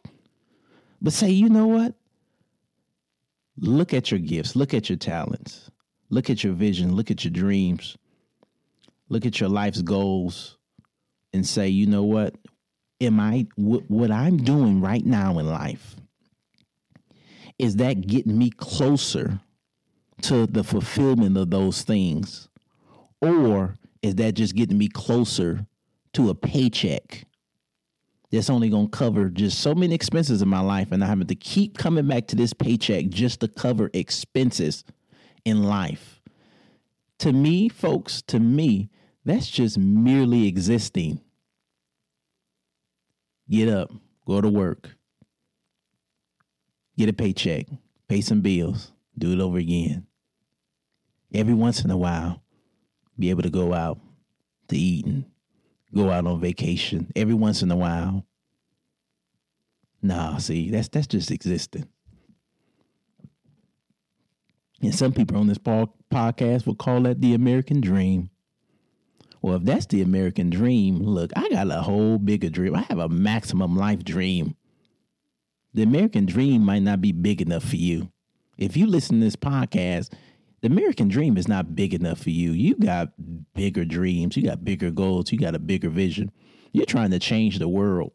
But 1.00 1.14
say, 1.14 1.30
you 1.30 1.48
know 1.48 1.68
what? 1.68 1.94
Look 3.60 3.94
at 3.94 4.10
your 4.10 4.20
gifts, 4.20 4.56
look 4.56 4.74
at 4.74 4.90
your 4.90 4.98
talents, 4.98 5.70
look 6.10 6.28
at 6.30 6.44
your 6.44 6.54
vision, 6.54 6.96
look 6.96 7.12
at 7.12 7.24
your 7.24 7.32
dreams, 7.32 7.96
look 9.10 9.28
at 9.28 9.40
your 9.40 9.50
life's 9.50 9.84
goals, 9.84 10.58
and 11.34 11.46
say, 11.46 11.68
you 11.68 11.86
know 11.86 12.04
what? 12.04 12.36
Am 13.00 13.20
I 13.20 13.46
what, 13.56 13.84
what 13.92 14.10
I'm 14.10 14.38
doing 14.38 14.82
right 14.82 15.06
now 15.06 15.38
in 15.38 15.48
life? 15.48 15.96
Is 17.60 17.76
that 17.76 18.02
getting 18.02 18.40
me 18.40 18.50
closer 18.50 19.40
to 20.24 20.48
the 20.48 20.64
fulfillment 20.64 21.38
of 21.38 21.50
those 21.50 21.84
things? 21.84 22.50
Or 23.22 23.76
is 24.02 24.16
that 24.16 24.34
just 24.34 24.56
getting 24.56 24.78
me 24.78 24.88
closer 24.88 25.66
to 26.14 26.30
a 26.30 26.36
paycheck 26.36 27.26
that's 28.32 28.50
only 28.50 28.70
going 28.70 28.90
to 28.90 28.98
cover 28.98 29.30
just 29.30 29.60
so 29.60 29.74
many 29.76 29.94
expenses 29.96 30.42
in 30.42 30.50
my 30.50 30.60
life 30.60 30.92
and 30.92 31.04
I'm 31.04 31.10
having 31.10 31.28
to 31.28 31.36
keep 31.36 31.78
coming 31.78 32.08
back 32.08 32.28
to 32.28 32.36
this 32.36 32.54
paycheck 32.54 33.10
just 33.10 33.40
to 33.42 33.48
cover 33.48 33.90
expenses 33.94 34.84
in 35.46 35.64
life. 35.64 36.22
To 37.20 37.32
me, 37.32 37.70
folks, 37.70 38.22
to 38.24 38.40
me, 38.40 38.90
that's 39.24 39.48
just 39.48 39.78
merely 39.78 40.48
existing. 40.48 41.22
Get 43.50 43.70
up, 43.70 43.92
go 44.26 44.42
to 44.42 44.50
work, 44.50 44.90
get 46.98 47.10
a 47.10 47.14
paycheck, 47.14 47.68
pay 48.10 48.22
some 48.22 48.42
bills, 48.42 48.92
do 49.18 49.32
it 49.32 49.40
over 49.40 49.58
again. 49.58 50.07
Every 51.34 51.54
once 51.54 51.84
in 51.84 51.92
a 51.92 51.98
while, 51.98 52.42
be 53.18 53.30
able 53.30 53.44
to 53.44 53.50
go 53.50 53.74
out 53.74 54.00
to 54.70 54.78
eat 54.78 55.06
and 55.06 55.26
go 55.94 56.10
out 56.12 56.26
on 56.26 56.40
vacation 56.40 57.12
every 57.16 57.34
once 57.34 57.62
in 57.62 57.72
a 57.72 57.76
while. 57.76 58.26
Nah, 60.02 60.38
see, 60.38 60.70
that's 60.70 60.88
that's 60.88 61.08
just 61.08 61.32
existing. 61.32 61.88
And 64.82 64.94
some 64.94 65.12
people 65.12 65.38
on 65.38 65.48
this 65.48 65.58
podcast 65.58 66.66
will 66.66 66.76
call 66.76 67.02
that 67.02 67.20
the 67.20 67.34
American 67.34 67.82
dream. 67.82 68.30
Well, 69.42 69.56
if 69.56 69.64
that's 69.64 69.88
the 69.88 70.02
American 70.02 70.50
dream, 70.50 71.00
look, 71.00 71.32
I 71.36 71.50
got 71.50 71.72
a 71.72 71.82
whole 71.82 72.18
bigger 72.18 72.50
dream. 72.50 72.76
I 72.76 72.82
have 72.82 73.00
a 73.00 73.10
maximum 73.10 73.76
life 73.76 74.04
dream. 74.04 74.56
The 75.74 75.84
American 75.84 76.26
dream 76.26 76.64
might 76.64 76.84
not 76.84 77.02
be 77.02 77.12
big 77.12 77.42
enough 77.42 77.64
for 77.64 77.76
you. 77.76 78.12
If 78.58 78.76
you 78.76 78.88
listen 78.88 79.20
to 79.20 79.26
this 79.26 79.36
podcast 79.36 80.12
the 80.62 80.68
American 80.68 81.08
dream 81.08 81.38
is 81.38 81.48
not 81.48 81.76
big 81.76 81.94
enough 81.94 82.20
for 82.20 82.32
you. 82.32 82.52
You 82.52 82.76
got 82.76 83.10
bigger 83.54 83.86
dreams, 83.86 84.36
you 84.36 84.44
got 84.44 84.66
bigger 84.66 84.90
goals, 84.90 85.32
you 85.32 85.38
got 85.38 85.56
a 85.56 85.60
bigger 85.60 85.90
vision. 85.90 86.32
You're 86.72 86.86
trying 86.86 87.12
to 87.12 87.20
change 87.20 87.60
the 87.60 87.70
world. 87.70 88.12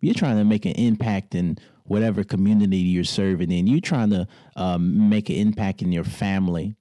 You're 0.00 0.14
trying 0.14 0.38
to 0.38 0.44
make 0.44 0.64
an 0.64 0.72
impact 0.72 1.34
in 1.34 1.58
whatever 1.84 2.24
community 2.24 2.78
you're 2.78 3.04
serving 3.04 3.50
in. 3.50 3.66
You're 3.66 3.80
trying 3.80 4.10
to 4.10 4.26
um, 4.56 5.10
make 5.10 5.28
an 5.28 5.36
impact 5.36 5.82
in 5.82 5.92
your 5.92 6.04
family. 6.04 6.74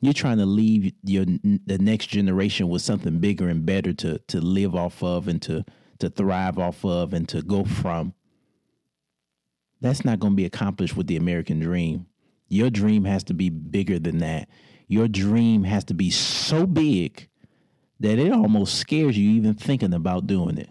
You're 0.00 0.12
trying 0.12 0.38
to 0.38 0.46
leave 0.46 0.92
your 1.02 1.24
the 1.24 1.78
next 1.78 2.08
generation 2.08 2.68
with 2.68 2.82
something 2.82 3.18
bigger 3.18 3.48
and 3.48 3.64
better 3.64 3.94
to 3.94 4.18
to 4.18 4.40
live 4.40 4.74
off 4.74 5.02
of 5.02 5.26
and 5.26 5.40
to 5.42 5.64
to 6.00 6.10
thrive 6.10 6.58
off 6.58 6.84
of 6.84 7.14
and 7.14 7.26
to 7.30 7.40
go 7.40 7.64
from. 7.64 8.12
That's 9.80 10.04
not 10.04 10.20
going 10.20 10.34
to 10.34 10.36
be 10.36 10.44
accomplished 10.44 10.96
with 10.96 11.06
the 11.06 11.16
American 11.16 11.60
dream. 11.60 12.06
Your 12.48 12.70
dream 12.70 13.04
has 13.04 13.24
to 13.24 13.34
be 13.34 13.50
bigger 13.50 13.98
than 13.98 14.18
that. 14.18 14.48
Your 14.88 15.08
dream 15.08 15.64
has 15.64 15.84
to 15.84 15.94
be 15.94 16.10
so 16.10 16.66
big 16.66 17.28
that 18.00 18.18
it 18.18 18.32
almost 18.32 18.78
scares 18.78 19.18
you 19.18 19.30
even 19.30 19.54
thinking 19.54 19.94
about 19.94 20.26
doing 20.26 20.58
it. 20.58 20.70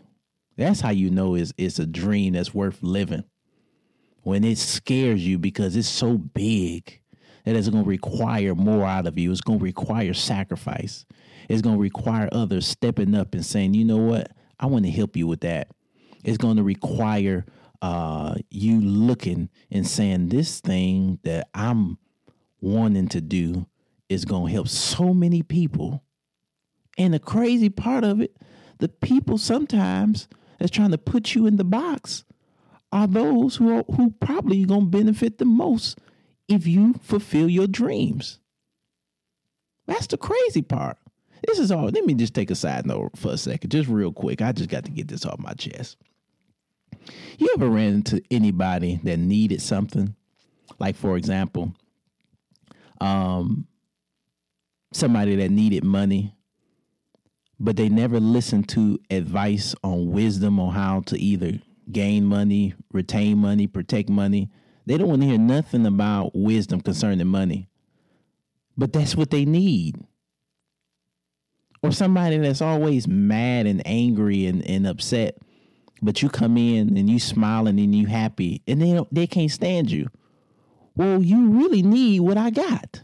That's 0.57 0.81
how 0.81 0.91
you 0.91 1.09
know 1.09 1.35
it's, 1.35 1.51
it's 1.57 1.79
a 1.79 1.85
dream 1.85 2.33
that's 2.33 2.53
worth 2.53 2.81
living. 2.81 3.25
When 4.21 4.43
it 4.43 4.57
scares 4.57 5.25
you 5.25 5.37
because 5.37 5.75
it's 5.75 5.89
so 5.89 6.17
big 6.17 7.01
that 7.45 7.55
it's 7.55 7.69
going 7.69 7.83
to 7.83 7.89
require 7.89 8.55
more 8.55 8.85
out 8.85 9.07
of 9.07 9.17
you. 9.17 9.31
It's 9.31 9.41
going 9.41 9.59
to 9.59 9.65
require 9.65 10.13
sacrifice. 10.13 11.05
It's 11.47 11.61
going 11.61 11.75
to 11.75 11.81
require 11.81 12.27
others 12.31 12.67
stepping 12.67 13.15
up 13.15 13.33
and 13.33 13.45
saying, 13.45 13.75
you 13.75 13.85
know 13.85 13.97
what? 13.97 14.31
I 14.59 14.65
want 14.65 14.85
to 14.85 14.91
help 14.91 15.15
you 15.15 15.27
with 15.27 15.41
that. 15.41 15.69
It's 16.23 16.37
going 16.37 16.57
to 16.57 16.63
require 16.63 17.45
uh, 17.85 18.33
you 18.49 18.81
looking 18.81 19.47
and 19.69 19.85
saying 19.85 20.29
this 20.29 20.59
thing 20.59 21.19
that 21.21 21.49
I'm 21.53 21.99
wanting 22.59 23.07
to 23.09 23.21
do 23.21 23.67
is 24.09 24.25
going 24.25 24.47
to 24.47 24.53
help 24.53 24.69
so 24.69 25.13
many 25.13 25.43
people. 25.43 26.03
And 26.97 27.13
the 27.13 27.19
crazy 27.19 27.69
part 27.69 28.03
of 28.03 28.21
it, 28.21 28.35
the 28.79 28.89
people 28.89 29.37
sometimes 29.37 30.27
that's 30.57 30.71
trying 30.71 30.91
to 30.91 30.97
put 30.97 31.35
you 31.35 31.45
in 31.45 31.57
the 31.57 31.63
box 31.63 32.25
are 32.91 33.05
those 33.05 33.57
who 33.57 33.71
are, 33.77 33.83
who 33.95 34.09
probably 34.19 34.65
going 34.65 34.85
to 34.91 34.97
benefit 34.97 35.37
the 35.37 35.45
most 35.45 35.99
if 36.47 36.65
you 36.65 36.95
fulfill 37.03 37.47
your 37.47 37.67
dreams. 37.67 38.39
That's 39.85 40.07
the 40.07 40.17
crazy 40.17 40.63
part. 40.63 40.97
This 41.45 41.59
is 41.59 41.71
all. 41.71 41.85
Let 41.89 42.05
me 42.05 42.15
just 42.15 42.33
take 42.33 42.49
a 42.49 42.55
side 42.55 42.87
note 42.87 43.11
for 43.15 43.33
a 43.33 43.37
second, 43.37 43.69
just 43.69 43.89
real 43.89 44.11
quick. 44.11 44.41
I 44.41 44.53
just 44.53 44.71
got 44.71 44.85
to 44.85 44.91
get 44.91 45.07
this 45.07 45.23
off 45.23 45.37
my 45.37 45.53
chest. 45.53 45.97
You 47.37 47.49
ever 47.55 47.69
ran 47.69 47.93
into 47.93 48.21
anybody 48.31 48.99
that 49.03 49.17
needed 49.17 49.61
something? 49.61 50.15
Like, 50.79 50.95
for 50.95 51.17
example, 51.17 51.73
um, 53.01 53.67
somebody 54.93 55.35
that 55.35 55.51
needed 55.51 55.83
money, 55.83 56.35
but 57.59 57.75
they 57.75 57.89
never 57.89 58.19
listened 58.19 58.69
to 58.69 58.99
advice 59.09 59.75
on 59.83 60.11
wisdom 60.11 60.59
on 60.59 60.73
how 60.73 61.01
to 61.01 61.19
either 61.19 61.59
gain 61.91 62.25
money, 62.25 62.73
retain 62.91 63.37
money, 63.37 63.67
protect 63.67 64.09
money. 64.09 64.49
They 64.85 64.97
don't 64.97 65.07
want 65.07 65.21
to 65.21 65.27
hear 65.27 65.37
nothing 65.37 65.85
about 65.85 66.31
wisdom 66.35 66.81
concerning 66.81 67.27
money. 67.27 67.69
But 68.77 68.93
that's 68.93 69.15
what 69.15 69.31
they 69.31 69.45
need. 69.45 69.95
Or 71.81 71.91
somebody 71.91 72.37
that's 72.37 72.61
always 72.61 73.07
mad 73.07 73.67
and 73.67 73.81
angry 73.85 74.47
and, 74.47 74.65
and 74.67 74.87
upset 74.87 75.37
but 76.01 76.21
you 76.21 76.29
come 76.29 76.57
in 76.57 76.97
and 76.97 77.09
you 77.09 77.19
smiling 77.19 77.79
and 77.79 77.95
you 77.95 78.05
happy 78.07 78.61
and 78.67 78.81
they 78.81 78.93
don't 78.93 79.13
they 79.13 79.27
can't 79.27 79.51
stand 79.51 79.91
you. 79.91 80.09
Well, 80.95 81.21
you 81.21 81.49
really 81.49 81.81
need 81.81 82.21
what 82.21 82.37
I 82.37 82.49
got. 82.49 83.03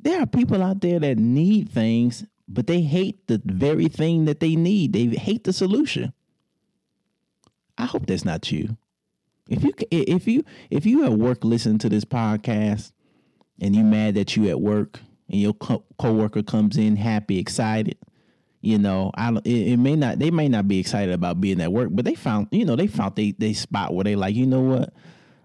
There 0.00 0.20
are 0.20 0.26
people 0.26 0.62
out 0.62 0.80
there 0.80 0.98
that 1.00 1.18
need 1.18 1.70
things, 1.70 2.24
but 2.48 2.66
they 2.66 2.82
hate 2.82 3.26
the 3.26 3.40
very 3.44 3.88
thing 3.88 4.26
that 4.26 4.40
they 4.40 4.54
need. 4.56 4.92
They 4.92 5.06
hate 5.06 5.44
the 5.44 5.52
solution. 5.52 6.12
I 7.76 7.86
hope 7.86 8.06
that's 8.06 8.24
not 8.24 8.52
you. 8.52 8.76
If 9.48 9.62
you 9.62 9.74
if 9.90 10.26
you 10.26 10.44
if 10.70 10.86
you 10.86 11.04
at 11.04 11.12
work 11.12 11.44
listen 11.44 11.78
to 11.78 11.88
this 11.88 12.04
podcast 12.04 12.92
and 13.60 13.74
you 13.76 13.84
mad 13.84 14.14
that 14.14 14.36
you 14.36 14.48
at 14.48 14.60
work 14.60 15.00
and 15.28 15.40
your 15.40 15.54
co- 15.54 15.84
coworker 15.98 16.42
comes 16.42 16.76
in 16.76 16.96
happy, 16.96 17.38
excited, 17.38 17.98
you 18.64 18.78
know, 18.78 19.10
I 19.14 19.30
it, 19.44 19.46
it, 19.46 19.76
may 19.76 19.94
not 19.94 20.18
they 20.18 20.30
may 20.30 20.48
not 20.48 20.66
be 20.66 20.78
excited 20.78 21.12
about 21.12 21.40
being 21.40 21.60
at 21.60 21.72
work, 21.72 21.90
but 21.92 22.04
they 22.04 22.14
found 22.14 22.48
you 22.50 22.64
know 22.64 22.76
they 22.76 22.86
found 22.86 23.14
they 23.16 23.32
they 23.32 23.52
spot 23.52 23.94
where 23.94 24.04
they 24.04 24.16
like 24.16 24.34
you 24.34 24.46
know 24.46 24.60
what 24.60 24.94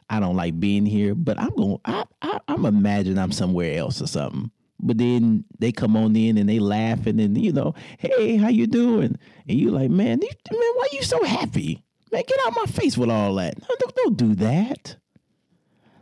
I 0.10 0.20
don't 0.20 0.36
like 0.36 0.60
being 0.60 0.86
here, 0.86 1.16
but 1.16 1.38
I'm 1.38 1.54
going 1.56 1.80
I, 1.86 2.06
I 2.22 2.40
I'm 2.48 2.66
imagine 2.66 3.20
I'm 3.20 3.32
somewhere 3.32 3.78
else 3.78 4.02
or 4.02 4.08
something. 4.08 4.52
But 4.82 4.98
then 4.98 5.44
they 5.60 5.74
come 5.74 5.98
on 5.98 6.16
in 6.16 6.38
and 6.38 6.48
they 6.48 6.60
laughing 6.60 7.20
and 7.20 7.38
you 7.38 7.52
know, 7.52 7.76
hey, 7.98 8.38
how 8.38 8.48
you 8.48 8.66
doing? 8.66 9.18
And 9.48 9.60
you 9.60 9.72
like, 9.72 9.90
man, 9.90 10.22
you, 10.22 10.30
man, 10.52 10.72
why 10.76 10.88
you 10.94 11.04
so 11.04 11.22
happy? 11.24 11.84
Man, 12.14 12.24
get 12.26 12.40
out 12.46 12.56
my 12.56 12.66
face 12.66 12.98
with 12.98 13.10
all 13.10 13.36
that. 13.36 13.60
No, 13.60 13.68
don't, 13.80 13.96
don't 13.96 14.18
do 14.18 14.36
that. 14.36 14.96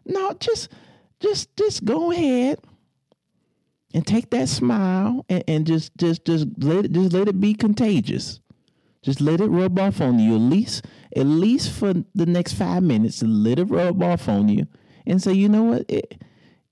No, 0.05 0.33
just 0.39 0.69
just 1.19 1.55
just 1.57 1.83
go 1.83 2.11
ahead 2.11 2.59
and 3.93 4.05
take 4.05 4.29
that 4.31 4.49
smile 4.49 5.25
and, 5.29 5.43
and 5.47 5.67
just 5.67 5.95
just 5.97 6.25
just 6.25 6.47
let 6.57 6.85
it 6.85 6.91
just 6.91 7.13
let 7.13 7.27
it 7.27 7.39
be 7.39 7.53
contagious. 7.53 8.39
Just 9.03 9.21
let 9.21 9.39
it 9.39 9.47
rub 9.47 9.79
off 9.79 10.01
on 10.01 10.19
you 10.19 10.35
at 10.35 10.41
least 10.41 10.85
at 11.15 11.25
least 11.25 11.71
for 11.71 11.93
the 12.13 12.25
next 12.25 12.53
five 12.53 12.83
minutes. 12.83 13.23
Let 13.23 13.59
it 13.59 13.65
rub 13.65 14.03
off 14.03 14.27
on 14.27 14.49
you 14.49 14.67
and 15.05 15.21
say, 15.21 15.33
you 15.33 15.49
know 15.49 15.63
what? 15.63 15.85
It, 15.87 16.21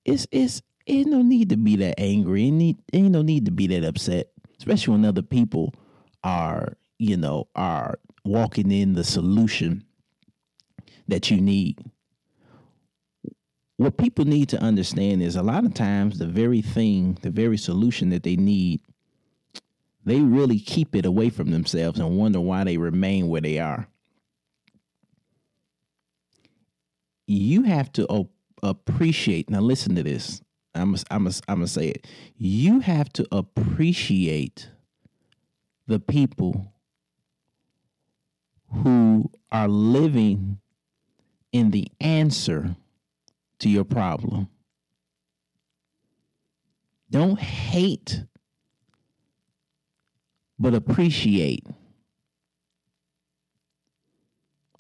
it's 0.04 0.28
it's 0.32 0.62
ain't 0.88 1.08
no 1.08 1.22
need 1.22 1.50
to 1.50 1.58
be 1.58 1.76
that 1.78 2.00
angry. 2.00 2.44
Ain't 2.44 2.58
need 2.58 2.78
ain't 2.94 3.12
no 3.12 3.22
need 3.22 3.46
to 3.46 3.52
be 3.52 3.68
that 3.68 3.84
upset, 3.84 4.32
especially 4.58 4.94
when 4.94 5.06
other 5.06 5.22
people 5.22 5.74
are 6.24 6.78
you 6.98 7.18
know 7.18 7.48
are 7.56 8.00
walking 8.24 8.72
in 8.72 8.94
the 8.94 9.04
solution 9.04 9.84
that 11.08 11.32
you 11.32 11.40
need. 11.40 11.80
What 13.78 13.98
people 13.98 14.26
need 14.26 14.50
to 14.50 14.62
understand 14.62 15.22
is 15.22 15.36
a 15.36 15.44
lot 15.44 15.66
of 15.66 15.74
times 15.74 16.18
the 16.18 16.28
very 16.28 16.62
thing, 16.62 17.18
the 17.22 17.30
very 17.30 17.58
solution 17.58 18.10
that 18.10 18.24
they 18.24 18.36
need, 18.36 18.82
they 20.06 20.22
really 20.22 20.60
keep 20.60 20.96
it 20.96 21.06
away 21.06 21.30
from 21.30 21.52
themselves 21.52 22.00
and 22.00 22.18
wonder 22.18 22.40
why 22.40 22.64
they 22.64 22.78
remain 22.78 23.28
where 23.28 23.42
they 23.42 23.60
are. 23.60 23.88
You 27.28 27.64
have 27.64 27.92
to 27.94 28.06
op- 28.06 28.32
appreciate. 28.64 29.50
Now, 29.50 29.60
listen 29.62 29.96
to 29.96 30.04
this. 30.04 30.42
I'm 30.74 30.96
I'm 31.10 31.30
I'm 31.48 31.68
say 31.68 31.90
it. 31.90 32.08
You 32.38 32.82
have 32.82 33.12
to 33.14 33.28
appreciate 33.32 34.70
the 35.88 36.00
people 36.00 36.74
who 38.72 39.32
are 39.52 39.68
living 39.68 40.60
in 41.52 41.72
the 41.72 41.88
answer 42.02 42.76
to 43.60 43.70
your 43.70 43.84
problem. 43.84 44.50
Don't 47.10 47.40
hate, 47.40 48.24
but 50.60 50.74
appreciate. 50.74 51.66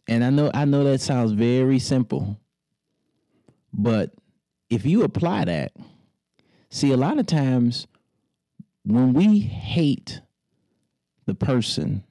And 0.08 0.24
I 0.24 0.30
know 0.30 0.52
I 0.54 0.66
know 0.66 0.84
that 0.84 1.02
sounds 1.02 1.32
very 1.32 1.80
simple. 1.80 2.40
But 3.74 4.14
if 4.70 4.86
you 4.86 5.04
apply 5.04 5.46
that, 5.46 5.74
see 6.70 6.92
a 6.92 6.98
lot 6.98 7.18
of 7.18 7.26
times 7.26 7.88
when 8.84 9.14
we 9.14 9.40
hate 9.40 10.22
the 11.26 11.36
person 11.36 12.04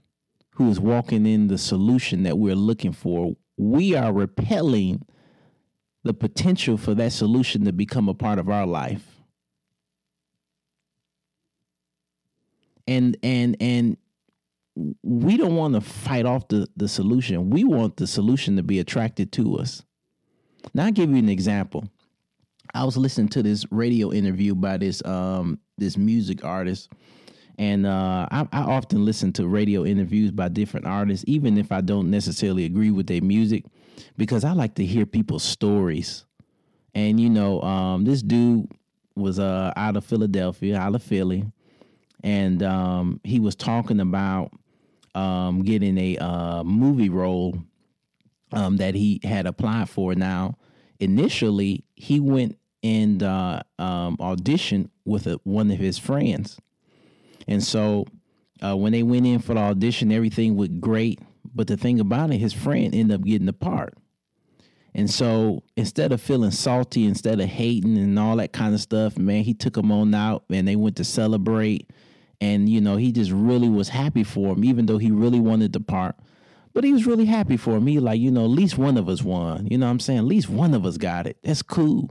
who 0.55 0.71
is 0.71 0.81
walking 0.81 1.27
in 1.27 1.49
the 1.49 1.59
solution 1.59 2.23
that 2.25 2.39
we're 2.39 2.55
looking 2.55 2.93
for, 2.93 3.35
we 3.57 3.95
are 3.95 4.13
repelling 4.13 5.05
the 6.05 6.15
potential 6.15 6.77
for 6.77 6.95
that 6.95 7.13
solution 7.13 7.65
to 7.65 7.73
become 7.73 8.09
a 8.09 8.15
part 8.15 8.39
of 8.39 8.49
our 8.49 8.67
life. 8.67 9.05
And 12.87 13.17
and 13.23 13.57
and 13.61 13.97
we 15.03 15.37
don't 15.37 15.57
want 15.57 15.75
to 15.75 15.81
fight 15.81 16.27
off 16.27 16.49
the, 16.49 16.69
the 16.77 16.89
solution. 16.89 17.49
We 17.49 17.65
want 17.65 17.97
the 17.97 18.07
solution 18.07 18.57
to 18.57 18.63
be 18.63 18.79
attracted 18.81 19.33
to 19.33 19.57
us. 19.57 19.83
Now 20.75 20.87
I'll 20.87 20.93
give 20.93 21.11
you 21.11 21.17
an 21.17 21.29
example. 21.29 21.89
I 22.75 22.85
was 22.85 22.97
listening 22.97 23.29
to 23.29 23.43
this 23.43 23.65
radio 23.71 24.13
interview 24.13 24.55
by 24.55 24.77
this 24.77 25.03
um 25.05 25.59
this 25.79 25.97
music 25.97 26.45
artist 26.45 26.91
and 27.59 27.87
uh, 27.87 28.27
I, 28.31 28.49
I, 28.53 28.63
often 28.63 29.05
listen 29.05 29.33
to 29.35 29.47
radio 29.47 29.85
interviews 29.85 30.33
by 30.33 30.49
different 30.49 30.87
artists, 30.87 31.25
even 31.29 31.57
if 31.57 31.71
I 31.71 31.81
don't 31.83 32.11
necessarily 32.11 32.65
agree 32.65 32.91
with 32.91 33.07
their 33.07 33.23
music, 33.23 33.65
because 34.17 34.45
I 34.45 34.53
like 34.53 34.75
to 34.77 34.85
hear 34.85 35.07
people's 35.07 35.43
stories. 35.43 36.25
And 36.95 37.21
you 37.21 37.29
know, 37.29 37.61
um, 37.63 38.05
this 38.05 38.23
dude 38.23 38.71
was 39.17 39.39
uh, 39.39 39.73
out 39.77 39.97
of 39.97 40.05
Philadelphia, 40.05 40.79
out 40.79 40.95
of 40.95 41.03
Philly, 41.03 41.45
and 42.23 42.63
um, 42.63 43.21
he 43.25 43.41
was 43.41 43.55
talking 43.55 44.01
about 44.01 44.53
um, 45.15 45.63
getting 45.63 45.99
a 45.99 46.17
uh, 46.19 46.65
movie 46.65 47.09
role 47.09 47.59
um, 48.53 48.77
that 48.77 48.95
he 48.95 49.21
had 49.25 49.47
applied 49.47 49.89
for. 49.89 50.15
Now, 50.15 50.59
initially, 51.01 51.85
he 51.97 52.21
went 52.21 52.57
and 52.83 53.23
uh, 53.23 53.63
um, 53.79 54.17
auditioned 54.19 54.91
with 55.05 55.27
a, 55.27 55.41
one 55.45 55.71
of 55.71 55.79
his 55.79 55.99
friends 55.99 56.59
and 57.47 57.63
so 57.63 58.07
uh, 58.63 58.77
when 58.77 58.93
they 58.93 59.03
went 59.03 59.27
in 59.27 59.39
for 59.39 59.55
the 59.55 59.61
audition, 59.61 60.13
everything 60.13 60.57
went 60.57 60.81
great. 60.81 61.21
But 61.53 61.67
the 61.67 61.77
thing 61.77 62.01
about 62.01 62.33
it, 62.33 62.39
his 62.39 62.53
friend 62.53 62.95
ended 62.95 63.21
up 63.21 63.27
getting 63.27 63.47
the 63.47 63.53
part. 63.53 63.95
And 64.95 65.11
so 65.11 65.65
instead 65.77 66.13
of 66.13 66.21
feeling 66.21 66.53
salty, 66.53 67.05
instead 67.05 67.41
of 67.41 67.49
hating 67.49 67.99
and 67.99 68.19
all 68.19 68.37
that 68.37 68.53
kind 68.53 68.75
of 68.75 68.81
stuff, 68.81 69.19
man, 69.19 69.43
he 69.43 69.53
took 69.53 69.77
him 69.77 69.91
on 69.91 70.15
out 70.15 70.45
and 70.51 70.69
they 70.69 70.77
went 70.77 70.97
to 70.97 71.05
celebrate. 71.05 71.91
And, 72.41 72.69
you 72.69 72.81
know, 72.81 72.97
he 72.97 73.11
just 73.11 73.33
really 73.33 73.69
was 73.69 73.89
happy 73.89 74.23
for 74.23 74.53
him, 74.53 74.65
even 74.65 74.87
though 74.87 74.99
he 74.99 75.11
really 75.11 75.41
wanted 75.41 75.73
the 75.73 75.81
part. 75.81 76.17
But 76.73 76.85
he 76.85 76.93
was 76.93 77.07
really 77.07 77.25
happy 77.25 77.57
for 77.57 77.81
me. 77.81 77.99
Like, 77.99 78.21
you 78.21 78.31
know, 78.31 78.45
at 78.45 78.51
least 78.51 78.79
one 78.79 78.97
of 78.97 79.09
us 79.09 79.23
won. 79.23 79.67
You 79.71 79.79
know 79.79 79.87
what 79.87 79.93
I'm 79.93 80.01
saying? 80.01 80.19
At 80.19 80.25
least 80.25 80.49
one 80.49 80.75
of 80.75 80.85
us 80.85 80.97
got 80.97 81.27
it. 81.27 81.39
That's 81.43 81.63
cool. 81.63 82.11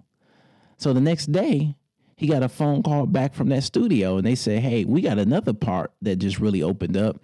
So 0.78 0.92
the 0.94 1.02
next 1.02 1.32
day, 1.32 1.76
he 2.16 2.28
got 2.28 2.44
a 2.44 2.50
phone 2.50 2.84
call 2.84 3.06
back 3.06 3.34
from 3.34 3.50
that 3.50 3.64
studio 3.64 4.18
and 4.18 4.26
they 4.26 4.36
said, 4.36 4.62
Hey, 4.62 4.86
we 4.86 5.02
got 5.02 5.18
another 5.18 5.54
part 5.54 5.92
that 6.02 6.18
just 6.18 6.40
really 6.40 6.62
opened 6.62 6.98
up. 6.98 7.18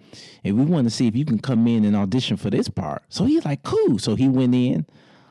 And 0.44 0.58
we 0.58 0.64
want 0.64 0.86
to 0.86 0.90
see 0.90 1.06
if 1.06 1.16
you 1.16 1.24
can 1.24 1.38
come 1.38 1.66
in 1.66 1.84
and 1.84 1.96
audition 1.96 2.36
for 2.36 2.50
this 2.50 2.68
part. 2.68 3.02
So 3.08 3.24
he's 3.24 3.44
like, 3.44 3.62
Cool. 3.62 3.98
So 3.98 4.16
he 4.16 4.28
went 4.28 4.54
in, 4.54 4.86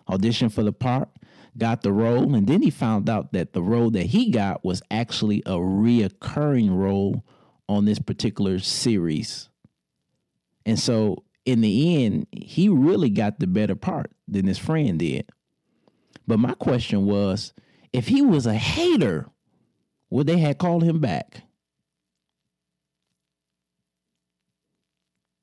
auditioned 0.07 0.53
for 0.53 0.63
the 0.63 0.71
part, 0.71 1.09
got 1.57 1.81
the 1.81 1.91
role, 1.91 2.33
and 2.33 2.47
then 2.47 2.61
he 2.61 2.69
found 2.69 3.09
out 3.09 3.33
that 3.33 3.53
the 3.53 3.61
role 3.61 3.91
that 3.91 4.07
he 4.07 4.31
got 4.31 4.63
was 4.63 4.81
actually 4.89 5.41
a 5.45 5.53
reoccurring 5.53 6.75
role 6.75 7.25
on 7.67 7.85
this 7.85 7.99
particular 7.99 8.59
series. 8.59 9.49
And 10.65 10.79
so 10.79 11.23
in 11.45 11.61
the 11.61 12.03
end, 12.03 12.27
he 12.31 12.69
really 12.69 13.09
got 13.09 13.39
the 13.39 13.47
better 13.47 13.75
part 13.75 14.11
than 14.27 14.47
his 14.47 14.57
friend 14.57 14.99
did. 14.99 15.29
But 16.27 16.39
my 16.39 16.53
question 16.53 17.05
was 17.05 17.53
if 17.91 18.07
he 18.07 18.21
was 18.21 18.45
a 18.45 18.53
hater, 18.53 19.29
would 20.09 20.27
they 20.27 20.37
have 20.39 20.57
called 20.57 20.83
him 20.83 20.99
back? 20.99 21.43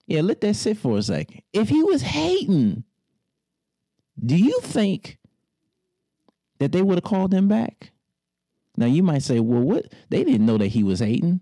Yeah, 0.07 0.21
let 0.21 0.41
that 0.41 0.55
sit 0.55 0.79
for 0.79 0.99
a 0.99 1.03
second. 1.03 1.43
If 1.53 1.69
he 1.69 1.83
was 1.83 2.03
hating, 2.03 2.85
do 4.25 4.37
you 4.37 4.61
think 4.61 5.19
that 6.59 6.73
they 6.73 6.83
would 6.83 6.97
have 6.97 7.05
called 7.05 7.35
him 7.35 7.49
back? 7.49 7.91
Now 8.77 8.87
you 8.87 9.03
might 9.03 9.23
say, 9.23 9.41
well, 9.41 9.63
what? 9.63 9.93
They 10.11 10.23
didn't 10.23 10.47
know 10.47 10.59
that 10.59 10.69
he 10.69 10.85
was 10.85 11.01
hating. 11.01 11.41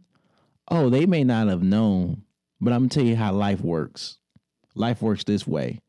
Oh, 0.68 0.88
they 0.88 1.04
may 1.04 1.24
not 1.24 1.48
have 1.48 1.62
known, 1.62 2.22
but 2.60 2.72
I'm 2.72 2.82
gonna 2.82 2.88
tell 2.88 3.04
you 3.04 3.16
how 3.16 3.32
life 3.32 3.60
works. 3.60 4.18
Life 4.74 5.02
works 5.02 5.24
this 5.24 5.46
way. 5.46 5.80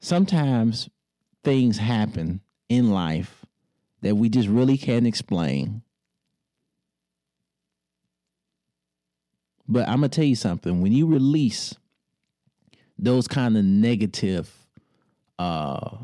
Sometimes 0.00 0.88
things 1.44 1.76
happen 1.78 2.40
in 2.68 2.90
life 2.90 3.44
that 4.00 4.16
we 4.16 4.30
just 4.30 4.48
really 4.48 4.78
can't 4.78 5.06
explain. 5.06 5.82
But 9.70 9.88
I'm 9.88 9.96
gonna 9.96 10.08
tell 10.08 10.24
you 10.24 10.34
something. 10.34 10.80
When 10.80 10.92
you 10.92 11.06
release 11.06 11.74
those 12.98 13.28
kind 13.28 13.56
of 13.56 13.64
negative 13.64 14.52
uh 15.38 15.96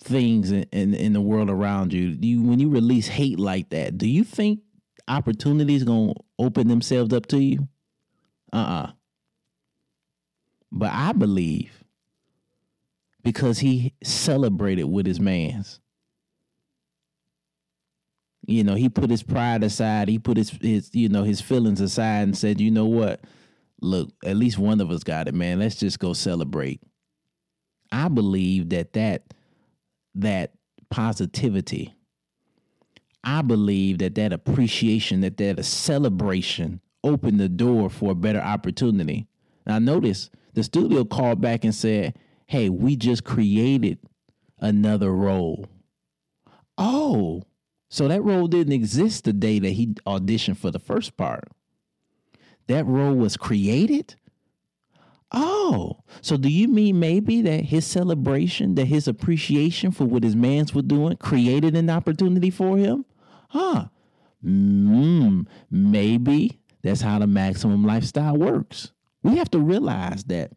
things 0.00 0.52
in, 0.52 0.62
in, 0.72 0.94
in 0.94 1.12
the 1.12 1.20
world 1.20 1.50
around 1.50 1.92
you, 1.92 2.14
do 2.14 2.28
you 2.28 2.42
when 2.42 2.60
you 2.60 2.70
release 2.70 3.08
hate 3.08 3.38
like 3.38 3.70
that, 3.70 3.98
do 3.98 4.08
you 4.08 4.22
think 4.22 4.60
opportunities 5.08 5.82
gonna 5.82 6.14
open 6.38 6.68
themselves 6.68 7.12
up 7.12 7.26
to 7.26 7.38
you? 7.38 7.68
Uh-uh. 8.52 8.92
But 10.70 10.92
I 10.92 11.12
believe 11.12 11.84
because 13.24 13.58
he 13.58 13.92
celebrated 14.04 14.84
with 14.84 15.04
his 15.04 15.18
mans 15.18 15.80
you 18.46 18.64
know, 18.64 18.74
he 18.74 18.88
put 18.88 19.10
his 19.10 19.22
pride 19.22 19.62
aside. 19.62 20.08
He 20.08 20.18
put 20.18 20.36
his 20.36 20.50
his 20.50 20.90
you 20.92 21.08
know 21.08 21.24
his 21.24 21.40
feelings 21.40 21.80
aside 21.80 22.22
and 22.22 22.36
said, 22.36 22.60
"You 22.60 22.70
know 22.70 22.86
what? 22.86 23.20
Look, 23.80 24.12
at 24.24 24.36
least 24.36 24.58
one 24.58 24.80
of 24.80 24.90
us 24.90 25.02
got 25.02 25.28
it, 25.28 25.34
man. 25.34 25.58
Let's 25.58 25.76
just 25.76 25.98
go 25.98 26.12
celebrate." 26.12 26.82
I 27.92 28.08
believe 28.08 28.70
that 28.70 28.92
that 28.94 29.34
that 30.14 30.52
positivity 30.90 31.96
I 33.26 33.42
believe 33.42 33.98
that 33.98 34.14
that 34.14 34.32
appreciation, 34.32 35.20
that 35.22 35.36
that 35.38 35.58
a 35.58 35.64
celebration 35.64 36.80
opened 37.02 37.40
the 37.40 37.48
door 37.48 37.90
for 37.90 38.12
a 38.12 38.14
better 38.14 38.38
opportunity. 38.40 39.26
Now, 39.66 39.80
notice 39.80 40.30
the 40.54 40.62
studio 40.62 41.04
called 41.04 41.40
back 41.40 41.64
and 41.64 41.74
said, 41.74 42.16
Hey, 42.46 42.68
we 42.68 42.94
just 42.94 43.24
created 43.24 43.98
another 44.60 45.12
role. 45.12 45.66
Oh, 46.78 47.42
so 47.88 48.08
that 48.08 48.22
role 48.22 48.48
didn't 48.48 48.72
exist 48.72 49.24
the 49.24 49.32
day 49.32 49.58
that 49.58 49.70
he 49.70 49.88
auditioned 50.06 50.56
for 50.56 50.70
the 50.70 50.78
first 50.78 51.16
part. 51.16 51.48
That 52.66 52.86
role 52.86 53.14
was 53.14 53.36
created? 53.36 54.16
Oh, 55.32 55.98
so 56.20 56.36
do 56.36 56.48
you 56.48 56.68
mean 56.68 57.00
maybe 57.00 57.42
that 57.42 57.64
his 57.66 57.86
celebration, 57.86 58.74
that 58.76 58.86
his 58.86 59.08
appreciation 59.08 59.90
for 59.90 60.04
what 60.04 60.22
his 60.22 60.36
mans 60.36 60.74
were 60.74 60.82
doing 60.82 61.16
created 61.16 61.74
an 61.76 61.90
opportunity 61.90 62.50
for 62.50 62.76
him? 62.78 63.04
Huh. 63.48 63.86
Mm, 64.44 65.46
maybe 65.70 66.60
that's 66.82 67.00
how 67.00 67.18
the 67.18 67.26
maximum 67.26 67.84
lifestyle 67.84 68.36
works. 68.36 68.92
We 69.22 69.36
have 69.38 69.50
to 69.50 69.58
realize 69.58 70.24
that 70.24 70.52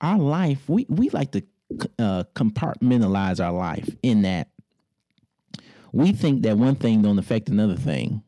our 0.00 0.18
life, 0.18 0.68
we, 0.68 0.86
we 0.88 1.10
like 1.10 1.32
to 1.32 1.42
uh, 1.98 2.24
compartmentalize 2.34 3.44
our 3.44 3.52
life 3.52 3.88
in 4.02 4.22
that 4.22 4.48
we 5.92 6.12
think 6.12 6.42
that 6.42 6.58
one 6.58 6.76
thing 6.76 7.02
don't 7.02 7.18
affect 7.18 7.48
another 7.48 7.76
thing. 7.76 8.22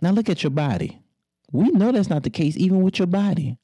Now 0.00 0.10
look 0.10 0.28
at 0.28 0.42
your 0.42 0.50
body. 0.50 1.00
We 1.52 1.70
know 1.70 1.92
that's 1.92 2.10
not 2.10 2.22
the 2.24 2.30
case 2.30 2.56
even 2.56 2.82
with 2.82 2.98
your 2.98 3.06
body. 3.06 3.58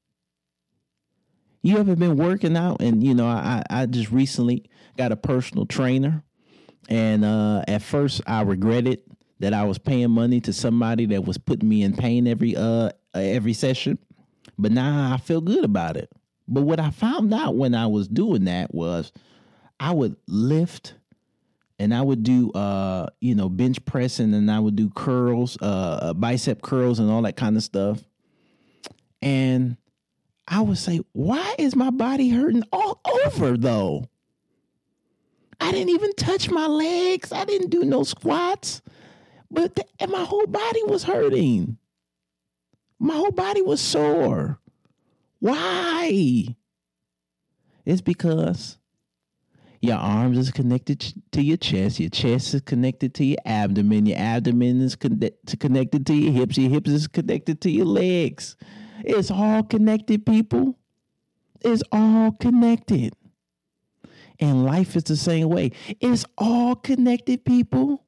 You 1.62 1.78
ever 1.78 1.94
been 1.94 2.16
working 2.16 2.56
out 2.56 2.80
and 2.80 3.04
you 3.04 3.14
know 3.14 3.26
I 3.26 3.62
I 3.68 3.86
just 3.86 4.10
recently 4.10 4.70
got 4.96 5.12
a 5.12 5.16
personal 5.16 5.66
trainer. 5.66 6.24
And 6.88 7.24
uh, 7.24 7.62
at 7.68 7.82
first, 7.82 8.20
I 8.26 8.42
regretted 8.42 9.02
that 9.38 9.52
I 9.52 9.64
was 9.64 9.78
paying 9.78 10.10
money 10.10 10.40
to 10.40 10.52
somebody 10.52 11.06
that 11.06 11.24
was 11.24 11.38
putting 11.38 11.68
me 11.68 11.82
in 11.82 11.94
pain 11.94 12.26
every 12.26 12.56
uh 12.56 12.90
every 13.14 13.52
session. 13.52 13.98
But 14.58 14.72
now 14.72 15.12
I 15.12 15.16
feel 15.18 15.40
good 15.40 15.64
about 15.64 15.96
it. 15.96 16.10
But 16.48 16.62
what 16.62 16.80
I 16.80 16.90
found 16.90 17.32
out 17.32 17.56
when 17.56 17.74
I 17.74 17.86
was 17.86 18.08
doing 18.08 18.44
that 18.44 18.74
was 18.74 19.12
I 19.78 19.92
would 19.92 20.16
lift 20.26 20.94
and 21.80 21.94
I 21.94 22.02
would 22.02 22.22
do 22.22 22.52
uh 22.52 23.06
you 23.20 23.34
know 23.34 23.48
bench 23.48 23.84
pressing 23.86 24.34
and 24.34 24.50
I 24.50 24.60
would 24.60 24.76
do 24.76 24.90
curls, 24.90 25.56
uh, 25.60 25.98
uh 26.02 26.12
bicep 26.12 26.62
curls 26.62 26.98
and 26.98 27.10
all 27.10 27.22
that 27.22 27.36
kind 27.36 27.56
of 27.56 27.62
stuff. 27.62 28.04
And 29.22 29.76
I 30.46 30.60
would 30.60 30.78
say, 30.78 31.00
why 31.12 31.54
is 31.58 31.74
my 31.74 31.90
body 31.90 32.28
hurting 32.28 32.64
all 32.70 33.00
over 33.24 33.56
though? 33.56 34.08
I 35.58 35.72
didn't 35.72 35.90
even 35.90 36.12
touch 36.14 36.50
my 36.50 36.66
legs. 36.66 37.32
I 37.32 37.44
didn't 37.44 37.70
do 37.70 37.84
no 37.84 38.02
squats. 38.02 38.82
But 39.50 39.76
th- 39.76 39.88
and 39.98 40.10
my 40.10 40.24
whole 40.24 40.46
body 40.46 40.82
was 40.84 41.04
hurting. 41.04 41.78
My 42.98 43.14
whole 43.14 43.32
body 43.32 43.62
was 43.62 43.80
sore. 43.80 44.58
Why? 45.38 46.56
It's 47.86 48.02
because 48.02 48.76
your 49.80 49.96
arms 49.96 50.36
is 50.36 50.50
connected 50.50 51.00
to 51.32 51.42
your 51.42 51.56
chest. 51.56 52.00
Your 52.00 52.10
chest 52.10 52.52
is 52.52 52.60
connected 52.60 53.14
to 53.14 53.24
your 53.24 53.38
abdomen. 53.46 54.04
Your 54.04 54.18
abdomen 54.18 54.80
is 54.82 54.94
con- 54.94 55.22
connected 55.58 56.06
to 56.06 56.14
your 56.14 56.32
hips. 56.32 56.58
Your 56.58 56.70
hips 56.70 56.90
is 56.90 57.08
connected 57.08 57.62
to 57.62 57.70
your 57.70 57.86
legs. 57.86 58.56
It's 59.04 59.30
all 59.30 59.62
connected, 59.62 60.26
people. 60.26 60.78
It's 61.62 61.82
all 61.92 62.32
connected. 62.32 63.14
And 64.38 64.64
life 64.64 64.96
is 64.96 65.04
the 65.04 65.16
same 65.16 65.48
way. 65.48 65.72
It's 66.00 66.24
all 66.36 66.74
connected, 66.74 67.44
people. 67.44 68.04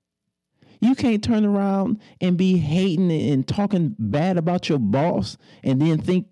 You 0.80 0.94
can't 0.94 1.22
turn 1.22 1.44
around 1.44 2.00
and 2.20 2.36
be 2.36 2.58
hating 2.58 3.10
and 3.10 3.46
talking 3.46 3.94
bad 3.98 4.36
about 4.36 4.68
your 4.68 4.78
boss 4.78 5.38
and 5.62 5.80
then 5.80 5.98
think 5.98 6.26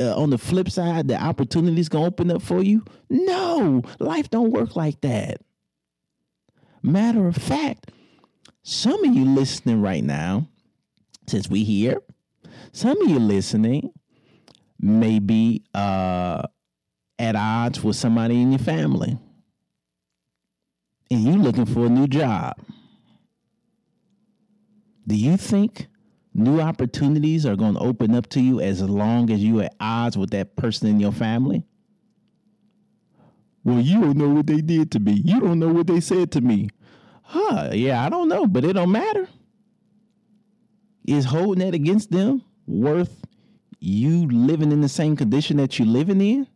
uh, 0.00 0.16
on 0.16 0.30
the 0.30 0.38
flip 0.38 0.70
side 0.70 1.08
the 1.08 1.22
opportunities 1.22 1.88
gonna 1.88 2.06
open 2.06 2.30
up 2.30 2.42
for 2.42 2.62
you. 2.62 2.84
No, 3.10 3.82
life 3.98 4.30
don't 4.30 4.50
work 4.50 4.76
like 4.76 5.00
that. 5.02 5.40
Matter 6.82 7.26
of 7.26 7.36
fact, 7.36 7.90
some 8.62 9.04
of 9.04 9.14
you 9.14 9.24
listening 9.24 9.80
right 9.80 10.02
now, 10.02 10.48
since 11.26 11.48
we 11.48 11.64
here, 11.64 12.00
some 12.72 13.00
of 13.00 13.08
you 13.08 13.18
listening 13.18 13.92
may 14.80 15.18
be 15.18 15.62
uh, 15.74 16.42
at 17.18 17.36
odds 17.36 17.82
with 17.82 17.96
somebody 17.96 18.40
in 18.40 18.50
your 18.50 18.58
family, 18.58 19.16
and 21.10 21.24
you 21.24 21.36
looking 21.36 21.66
for 21.66 21.86
a 21.86 21.88
new 21.88 22.06
job. 22.06 22.54
Do 25.06 25.14
you 25.16 25.36
think 25.36 25.88
new 26.34 26.60
opportunities 26.60 27.44
are 27.44 27.56
going 27.56 27.74
to 27.74 27.80
open 27.80 28.14
up 28.14 28.28
to 28.30 28.40
you 28.40 28.60
as 28.60 28.82
long 28.82 29.30
as 29.30 29.42
you 29.42 29.60
are 29.60 29.64
at 29.64 29.74
odds 29.80 30.16
with 30.16 30.30
that 30.30 30.56
person 30.56 30.88
in 30.88 31.00
your 31.00 31.12
family? 31.12 31.64
Well, 33.64 33.80
you 33.80 34.00
don't 34.00 34.16
know 34.16 34.28
what 34.28 34.46
they 34.46 34.60
did 34.60 34.90
to 34.92 35.00
me. 35.00 35.22
You 35.24 35.40
don't 35.40 35.58
know 35.58 35.68
what 35.68 35.86
they 35.86 36.00
said 36.00 36.32
to 36.32 36.40
me. 36.40 36.70
Huh, 37.22 37.70
yeah, 37.72 38.04
I 38.04 38.08
don't 38.08 38.28
know, 38.28 38.46
but 38.46 38.64
it 38.64 38.72
don't 38.72 38.92
matter. 38.92 39.28
Is 41.06 41.24
holding 41.24 41.64
that 41.64 41.74
against 41.74 42.10
them 42.10 42.42
worth 42.66 43.24
you 43.80 44.26
living 44.28 44.72
in 44.72 44.80
the 44.80 44.88
same 44.88 45.16
condition 45.16 45.56
that 45.58 45.78
you're 45.78 45.88
living 45.88 46.20
in? 46.20 46.46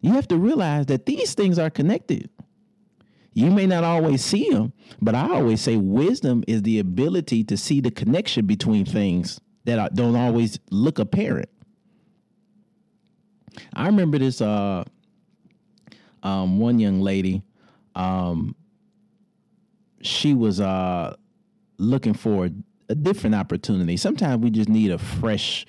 You 0.00 0.12
have 0.12 0.28
to 0.28 0.36
realize 0.36 0.86
that 0.86 1.06
these 1.06 1.34
things 1.34 1.58
are 1.58 1.70
connected. 1.70 2.28
You 3.34 3.50
may 3.50 3.66
not 3.66 3.82
always 3.82 4.24
see 4.24 4.48
them, 4.50 4.72
but 5.02 5.16
I 5.16 5.28
always 5.28 5.60
say 5.60 5.76
wisdom 5.76 6.44
is 6.46 6.62
the 6.62 6.78
ability 6.78 7.42
to 7.44 7.56
see 7.56 7.80
the 7.80 7.90
connection 7.90 8.46
between 8.46 8.84
things 8.84 9.40
that 9.64 9.94
don't 9.94 10.14
always 10.14 10.58
look 10.70 11.00
apparent. 11.00 11.48
I 13.72 13.86
remember 13.86 14.18
this 14.18 14.40
uh, 14.40 14.84
um, 16.22 16.58
one 16.58 16.78
young 16.78 17.00
lady. 17.00 17.42
Um, 17.96 18.54
she 20.00 20.34
was 20.34 20.60
uh, 20.60 21.16
looking 21.78 22.14
for 22.14 22.50
a 22.88 22.94
different 22.94 23.34
opportunity. 23.34 23.96
Sometimes 23.96 24.42
we 24.42 24.50
just 24.50 24.68
need 24.68 24.90
a 24.90 24.98
fresh 24.98 25.66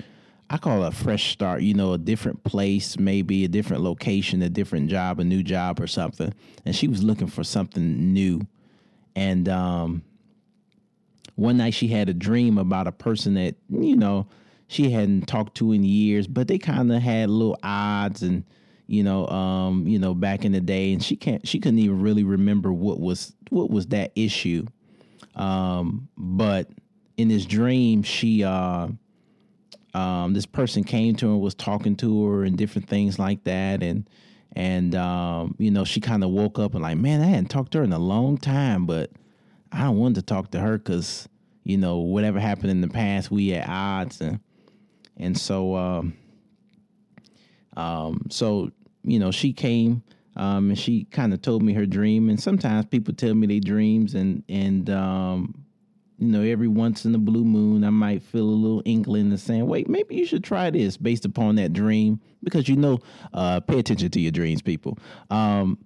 I 0.50 0.58
call 0.58 0.84
it 0.84 0.88
a 0.88 0.92
fresh 0.92 1.32
start, 1.32 1.62
you 1.64 1.74
know, 1.74 1.94
a 1.94 1.98
different 1.98 2.44
place, 2.44 3.00
maybe 3.00 3.46
a 3.46 3.48
different 3.48 3.84
location, 3.84 4.42
a 4.42 4.50
different 4.50 4.90
job, 4.90 5.20
a 5.20 5.24
new 5.24 5.42
job 5.42 5.80
or 5.80 5.88
something. 5.88 6.34
And 6.66 6.76
she 6.76 6.88
was 6.88 7.04
looking 7.04 7.28
for 7.28 7.44
something 7.44 8.14
new. 8.14 8.42
And 9.16 9.50
um, 9.50 10.04
one 11.36 11.58
night 11.58 11.74
she 11.74 11.88
had 11.88 12.10
a 12.10 12.14
dream 12.14 12.58
about 12.58 12.88
a 12.88 12.92
person 12.92 13.34
that, 13.36 13.56
you 13.70 13.96
know, 13.96 14.28
she 14.68 14.92
hadn't 14.92 15.28
talked 15.28 15.56
to 15.58 15.72
in 15.72 15.84
years, 15.84 16.28
but 16.28 16.48
they 16.48 16.58
kind 16.58 16.92
of 16.92 17.02
had 17.02 17.30
little 17.30 17.58
odds 17.64 18.22
and, 18.22 18.44
you 18.88 19.04
know, 19.04 19.28
um, 19.28 19.88
you 19.88 19.98
know, 19.98 20.14
back 20.14 20.46
in 20.46 20.52
the 20.52 20.62
day, 20.62 20.94
and 20.94 21.04
she 21.04 21.16
can't, 21.16 21.48
she 21.48 21.60
couldn't 21.60 21.80
even 21.80 22.02
really 22.02 22.24
remember 22.24 22.72
what 22.72 23.00
was 23.00 23.34
what 23.50 23.72
was 23.72 23.88
that 23.88 24.12
issue. 24.16 24.66
Um, 25.36 26.08
but 26.18 26.70
in 27.18 27.30
this 27.30 27.46
dream, 27.46 28.04
she 28.04 28.44
uh, 28.44 28.90
um, 29.96 30.34
this 30.34 30.46
person 30.46 30.84
came 30.84 31.16
to 31.16 31.30
her, 31.30 31.38
was 31.38 31.56
talking 31.56 31.96
to 31.98 32.26
her, 32.26 32.44
and 32.44 32.58
different 32.58 32.90
things 32.90 33.18
like 33.18 33.46
that, 33.46 33.82
and 33.82 34.10
and 34.52 34.94
um, 34.94 35.56
you 35.58 35.72
know 35.72 35.86
she 35.86 36.02
kind 36.02 36.24
of 36.24 36.32
woke 36.32 36.60
up 36.60 36.74
and 36.74 36.84
like, 36.84 36.98
man, 36.98 37.22
I 37.22 37.28
hadn't 37.28 37.48
talked 37.48 37.72
to 37.72 37.78
her 37.78 37.84
in 37.86 37.94
a 37.94 38.00
long 38.00 38.38
time, 38.38 38.86
but 38.86 39.12
I 39.72 39.84
don't 39.84 39.98
want 39.98 40.16
to 40.16 40.22
talk 40.22 40.52
to 40.52 40.60
her 40.60 40.78
because 40.78 41.30
you 41.64 41.78
know 41.78 42.00
whatever 42.00 42.42
happened 42.42 42.72
in 42.72 42.82
the 42.82 42.90
past, 42.90 43.32
we 43.32 43.54
at 43.54 43.70
odds, 43.70 44.20
and 44.20 44.42
and 45.16 45.38
so 45.38 45.76
um, 45.78 46.18
um, 47.78 48.28
so 48.30 48.72
you 49.04 49.18
know 49.20 49.32
she 49.32 49.54
came. 49.54 50.04
Um, 50.38 50.72
and 50.72 50.78
she 50.78 51.06
kind 51.06 51.34
of 51.34 51.42
told 51.42 51.64
me 51.64 51.72
her 51.72 51.86
dream, 51.86 52.28
and 52.28 52.38
sometimes 52.38 52.88
people 52.88 53.14
tell 53.14 53.34
me 53.34 53.48
their 53.48 53.62
dreams, 53.62 54.16
and 54.16 54.44
and 54.50 54.90
um, 54.90 55.64
you 56.17 56.28
know, 56.28 56.41
every 56.41 56.67
once 56.67 57.06
in 57.06 57.12
the 57.12 57.17
blue 57.17 57.43
moon, 57.43 57.84
I 57.84 57.89
might 57.89 58.23
feel 58.23 58.43
a 58.43 58.49
little 58.49 58.82
inkling 58.86 59.34
of 59.34 59.39
saying, 59.39 59.67
wait, 59.67 59.89
maybe 59.89 60.15
you 60.15 60.25
should 60.25 60.43
try 60.43 60.69
this 60.69 60.95
based 60.95 61.25
upon 61.25 61.56
that 61.56 61.73
dream. 61.73 62.21
Because, 62.43 62.69
you 62.69 62.75
know, 62.75 62.99
uh, 63.34 63.60
pay 63.60 63.80
attention 63.80 64.12
to 64.12 64.19
your 64.19 64.32
dreams, 64.32 64.62
people. 64.62 64.97
Um, 65.30 65.78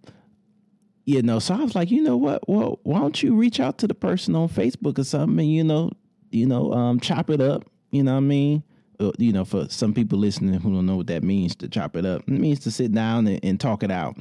you 1.05 1.23
know, 1.23 1.39
so 1.39 1.55
I 1.55 1.63
was 1.63 1.73
like, 1.73 1.89
you 1.89 2.03
know 2.03 2.17
what? 2.17 2.47
Well, 2.47 2.79
why 2.83 2.99
don't 2.99 3.23
you 3.23 3.33
reach 3.33 3.59
out 3.59 3.79
to 3.79 3.87
the 3.87 3.95
person 3.95 4.35
on 4.35 4.49
Facebook 4.49 4.99
or 4.99 5.03
something 5.03 5.39
and, 5.39 5.51
you 5.51 5.63
know, 5.63 5.91
you 6.31 6.45
know, 6.45 6.71
um, 6.73 6.99
chop 6.99 7.31
it 7.31 7.41
up. 7.41 7.65
You 7.89 8.03
know 8.03 8.11
what 8.11 8.17
I 8.17 8.21
mean? 8.21 8.63
Uh, 8.99 9.11
you 9.17 9.31
know, 9.31 9.45
for 9.45 9.67
some 9.69 9.93
people 9.93 10.19
listening 10.19 10.53
who 10.59 10.71
don't 10.71 10.85
know 10.85 10.97
what 10.97 11.07
that 11.07 11.23
means 11.23 11.55
to 11.55 11.67
chop 11.67 11.95
it 11.95 12.05
up, 12.05 12.21
it 12.27 12.29
means 12.29 12.59
to 12.59 12.71
sit 12.71 12.91
down 12.91 13.25
and, 13.25 13.39
and 13.43 13.59
talk 13.59 13.81
it 13.81 13.89
out, 13.89 14.17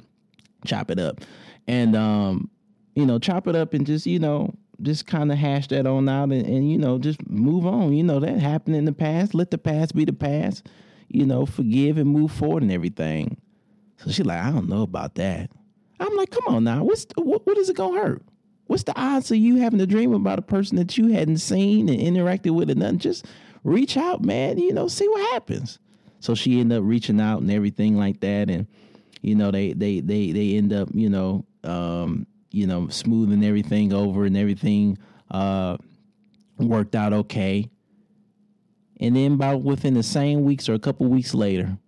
chop 0.64 0.90
it 0.90 0.98
up. 0.98 1.20
And, 1.66 1.94
um, 1.94 2.50
you 2.94 3.04
know, 3.04 3.18
chop 3.18 3.46
it 3.46 3.56
up 3.56 3.74
and 3.74 3.84
just, 3.84 4.06
you 4.06 4.18
know, 4.18 4.54
just 4.82 5.06
kind 5.06 5.32
of 5.32 5.38
hash 5.38 5.68
that 5.68 5.86
on 5.86 6.08
out 6.08 6.30
and, 6.30 6.46
and, 6.46 6.70
you 6.70 6.78
know 6.78 6.98
just 6.98 7.26
move 7.28 7.66
on. 7.66 7.92
You 7.92 8.02
know 8.02 8.20
that 8.20 8.38
happened 8.38 8.76
in 8.76 8.84
the 8.84 8.92
past. 8.92 9.34
Let 9.34 9.50
the 9.50 9.58
past 9.58 9.94
be 9.94 10.04
the 10.04 10.12
past 10.12 10.66
you 11.08 11.24
know 11.24 11.46
forgive 11.46 11.98
and 11.98 12.08
move 12.08 12.30
forward 12.30 12.62
and 12.62 12.72
everything. 12.72 13.40
So 13.96 14.10
she's 14.10 14.26
like 14.26 14.40
i 14.40 14.50
don't 14.50 14.68
know 14.68 14.82
about 14.82 15.16
that. 15.16 15.50
I'm 16.00 16.14
like 16.16 16.30
come 16.30 16.54
on 16.54 16.64
now. 16.64 16.84
What's 16.84 17.06
what, 17.16 17.46
what 17.46 17.58
is 17.58 17.68
it 17.68 17.76
gonna 17.76 18.00
hurt? 18.00 18.22
What's 18.66 18.84
the 18.84 18.98
odds 19.00 19.30
of 19.30 19.38
you 19.38 19.56
having 19.56 19.80
a 19.80 19.86
dream 19.86 20.12
about 20.12 20.38
a 20.38 20.42
person 20.42 20.76
that 20.76 20.98
you 20.98 21.08
hadn't 21.08 21.38
seen 21.38 21.88
and 21.88 21.98
interacted 21.98 22.50
with 22.50 22.70
and 22.70 22.80
nothing? 22.80 22.98
Just 22.98 23.26
reach 23.64 23.96
out 23.96 24.24
man 24.24 24.58
you 24.58 24.72
know 24.72 24.88
see 24.88 25.08
what 25.08 25.32
happens. 25.32 25.78
So 26.20 26.34
she 26.34 26.60
ended 26.60 26.78
up 26.78 26.84
reaching 26.84 27.20
out 27.20 27.40
and 27.40 27.50
everything 27.50 27.96
like 27.96 28.20
that 28.20 28.50
and 28.50 28.66
you 29.22 29.34
know 29.34 29.50
they 29.50 29.72
they 29.72 30.00
they 30.00 30.30
they 30.32 30.54
end 30.54 30.72
up 30.72 30.88
you 30.92 31.08
know 31.08 31.44
um 31.64 32.26
you 32.58 32.66
know, 32.66 32.88
smoothing 32.88 33.44
everything 33.44 33.92
over 33.92 34.24
and 34.24 34.36
everything 34.36 34.98
uh, 35.30 35.76
worked 36.58 36.94
out 36.94 37.12
okay. 37.12 37.70
And 39.00 39.14
then 39.14 39.34
about 39.34 39.62
within 39.62 39.94
the 39.94 40.02
same 40.02 40.42
weeks 40.42 40.68
or 40.68 40.74
a 40.74 40.78
couple 40.78 41.06
weeks 41.06 41.34
later, 41.34 41.78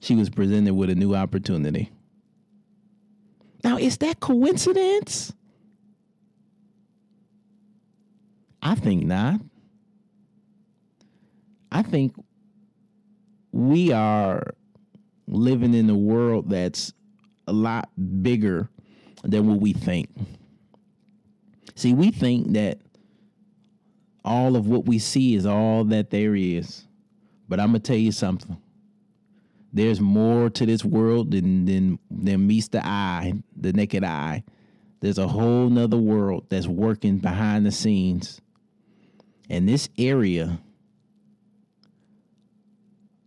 she 0.00 0.14
was 0.14 0.28
presented 0.28 0.74
with 0.74 0.90
a 0.90 0.94
new 0.94 1.14
opportunity. 1.14 1.90
Now, 3.64 3.78
is 3.78 3.96
that 3.98 4.20
coincidence? 4.20 5.32
I 8.62 8.74
think 8.74 9.04
not. 9.06 9.40
I 11.72 11.82
think 11.82 12.14
we 13.52 13.92
are 13.92 14.54
living 15.26 15.72
in 15.72 15.88
a 15.88 15.94
world 15.94 16.50
that's 16.50 16.92
a 17.46 17.52
lot 17.52 17.88
bigger 18.22 18.68
than 19.22 19.46
what 19.46 19.60
we 19.60 19.72
think. 19.72 20.08
See, 21.74 21.92
we 21.94 22.10
think 22.10 22.52
that 22.52 22.78
all 24.24 24.56
of 24.56 24.66
what 24.66 24.86
we 24.86 24.98
see 24.98 25.34
is 25.34 25.46
all 25.46 25.84
that 25.84 26.10
there 26.10 26.34
is. 26.34 26.86
But 27.48 27.58
I'm 27.58 27.70
going 27.72 27.82
to 27.82 27.86
tell 27.86 27.96
you 27.96 28.12
something. 28.12 28.56
There's 29.72 30.00
more 30.00 30.50
to 30.50 30.66
this 30.66 30.84
world 30.84 31.30
than 31.30 31.64
than 31.64 31.98
than 32.10 32.46
meets 32.46 32.68
the 32.68 32.84
eye, 32.84 33.34
the 33.56 33.72
naked 33.72 34.04
eye. 34.04 34.44
There's 35.00 35.18
a 35.18 35.28
whole 35.28 35.68
nother 35.68 35.96
world 35.96 36.46
that's 36.48 36.66
working 36.66 37.18
behind 37.18 37.64
the 37.64 37.72
scenes. 37.72 38.40
And 39.48 39.68
this 39.68 39.88
area 39.96 40.60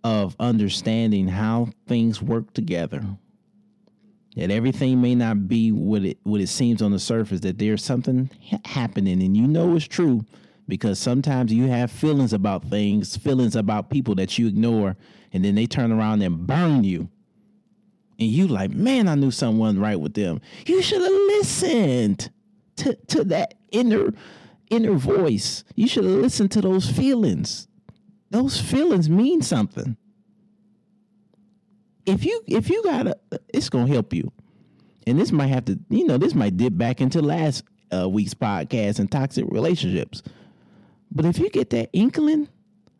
of 0.04 0.36
understanding 0.40 1.28
how 1.28 1.70
things 1.88 2.22
work 2.22 2.54
together. 2.54 3.04
That 4.36 4.52
everything 4.52 5.02
may 5.02 5.15
not 5.15 5.48
be 5.48 5.72
what 5.72 6.04
it 6.04 6.17
what 6.24 6.41
it 6.41 6.48
seems 6.48 6.82
on 6.82 6.91
the 6.91 7.00
surface. 7.00 7.41
That 7.41 7.60
there's 7.60 7.84
something 7.84 8.30
ha- 8.50 8.60
happening, 8.65 9.22
and 9.22 9.38
you 9.38 9.48
know 9.48 9.76
it's 9.76 9.88
true 9.88 10.26
because 10.67 10.98
sometimes 10.98 11.54
you 11.54 11.67
have 11.67 11.91
feelings 11.91 12.34
about 12.34 12.65
things, 12.65 13.15
feelings 13.17 13.56
about 13.56 13.89
people 13.89 14.15
that 14.15 14.38
you 14.39 14.48
ignore, 14.48 14.96
and 15.32 15.46
then 15.46 15.56
they 15.56 15.65
turn 15.65 15.91
around 15.91 16.22
and 16.22 16.48
burn 16.48 16.84
you. 16.84 17.10
And 18.19 18.30
you 18.30 18.48
like, 18.48 18.72
man, 18.72 19.08
I 19.08 19.15
knew 19.15 19.32
someone 19.32 19.80
right 19.80 20.00
with 20.00 20.13
them. 20.13 20.41
You 20.65 20.82
should 20.82 21.02
have 21.02 21.12
listened 21.12 22.32
to 22.78 22.96
to 22.96 23.24
that 23.26 23.54
inner 23.72 24.13
inner 24.69 24.93
voice. 24.93 25.63
You 25.76 25.88
should 25.88 26.06
have 26.06 26.13
listened 26.13 26.52
to 26.52 26.62
those 26.62 26.89
feelings 26.89 27.67
those 28.34 28.60
feelings 28.60 29.10
mean 29.10 29.41
something. 29.43 29.96
If 32.06 32.26
you 32.26 32.44
if 32.48 32.70
you 32.70 32.84
got 32.84 33.08
a, 33.08 33.18
it's 33.54 33.70
gonna 33.70 33.92
help 33.92 34.13
you. 34.13 34.32
And 35.06 35.20
this 35.20 35.32
might 35.32 35.48
have 35.48 35.66
to, 35.66 35.80
you 35.89 36.06
know, 36.06 36.18
this 36.18 36.34
might 36.34 36.58
dip 36.58 36.78
back 36.78 37.02
into 37.02 37.22
last 37.22 37.63
uh, 37.94 38.08
week's 38.08 38.34
podcast 38.34 39.00
and 39.00 39.12
toxic 39.12 39.46
relationships. 39.50 40.24
But 41.12 41.26
if 41.26 41.39
you 41.39 41.50
get 41.50 41.70
that 41.72 41.89
inkling 41.94 42.48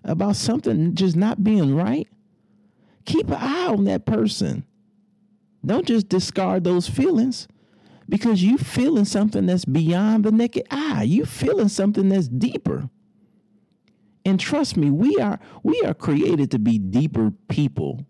about 0.04 0.36
something 0.36 0.96
just 0.96 1.16
not 1.16 1.44
being 1.44 1.76
right, 1.76 2.08
keep 3.06 3.28
an 3.30 3.38
eye 3.40 3.68
on 3.68 3.86
that 3.86 4.06
person. 4.06 4.66
Don't 5.66 5.88
just 5.88 6.10
discard 6.10 6.64
those 6.64 6.90
feelings 6.90 7.48
because 8.10 8.44
you 8.44 8.58
feeling 8.58 9.06
something 9.06 9.46
that's 9.46 9.66
beyond 9.66 10.26
the 10.26 10.32
naked 10.32 10.68
eye. 10.70 11.04
You 11.04 11.26
feeling 11.26 11.70
something 11.70 12.10
that's 12.10 12.28
deeper. 12.28 12.90
And 14.26 14.40
trust 14.40 14.78
me, 14.78 14.90
we 14.90 15.18
are 15.18 15.40
we 15.64 15.82
are 15.86 15.94
created 15.94 16.52
to 16.52 16.60
be 16.60 16.78
deeper 16.78 17.32
people. 17.50 18.06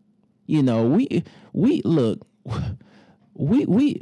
You 0.46 0.64
know, 0.64 0.86
we 0.86 1.24
we 1.54 1.82
look 1.86 2.26
we 3.34 3.66
we 3.66 4.02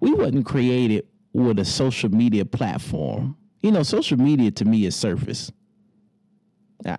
we 0.00 0.12
wasn't 0.12 0.46
created 0.46 1.06
with 1.32 1.58
a 1.58 1.64
social 1.64 2.10
media 2.10 2.44
platform. 2.44 3.36
You 3.60 3.70
know, 3.70 3.82
social 3.82 4.18
media 4.18 4.50
to 4.52 4.64
me 4.64 4.86
is 4.86 4.96
surface. 4.96 5.52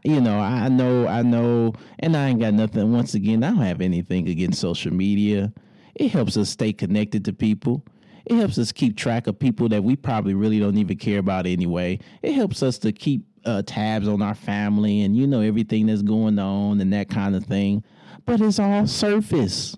You 0.03 0.21
know, 0.21 0.39
I 0.39 0.69
know, 0.69 1.07
I 1.07 1.23
know, 1.23 1.73
and 1.99 2.15
I 2.15 2.29
ain't 2.29 2.39
got 2.39 2.53
nothing. 2.53 2.93
Once 2.93 3.15
again, 3.15 3.43
I 3.43 3.49
don't 3.49 3.57
have 3.57 3.81
anything 3.81 4.29
against 4.29 4.61
social 4.61 4.93
media. 4.93 5.51
It 5.95 6.09
helps 6.09 6.37
us 6.37 6.49
stay 6.49 6.71
connected 6.71 7.25
to 7.25 7.33
people. 7.33 7.85
It 8.25 8.35
helps 8.35 8.57
us 8.57 8.71
keep 8.71 8.95
track 8.95 9.27
of 9.27 9.37
people 9.37 9.67
that 9.69 9.83
we 9.83 9.97
probably 9.97 10.33
really 10.33 10.57
don't 10.59 10.77
even 10.77 10.97
care 10.97 11.19
about 11.19 11.45
anyway. 11.45 11.99
It 12.21 12.33
helps 12.33 12.63
us 12.63 12.77
to 12.79 12.93
keep 12.93 13.25
uh, 13.43 13.61
tabs 13.65 14.07
on 14.07 14.21
our 14.21 14.35
family 14.35 15.01
and 15.01 15.17
you 15.17 15.27
know 15.27 15.41
everything 15.41 15.87
that's 15.87 16.01
going 16.01 16.39
on 16.39 16.79
and 16.79 16.93
that 16.93 17.09
kind 17.09 17.35
of 17.35 17.43
thing. 17.43 17.83
But 18.25 18.41
it's 18.41 18.59
all 18.59 18.87
surface. 18.87 19.77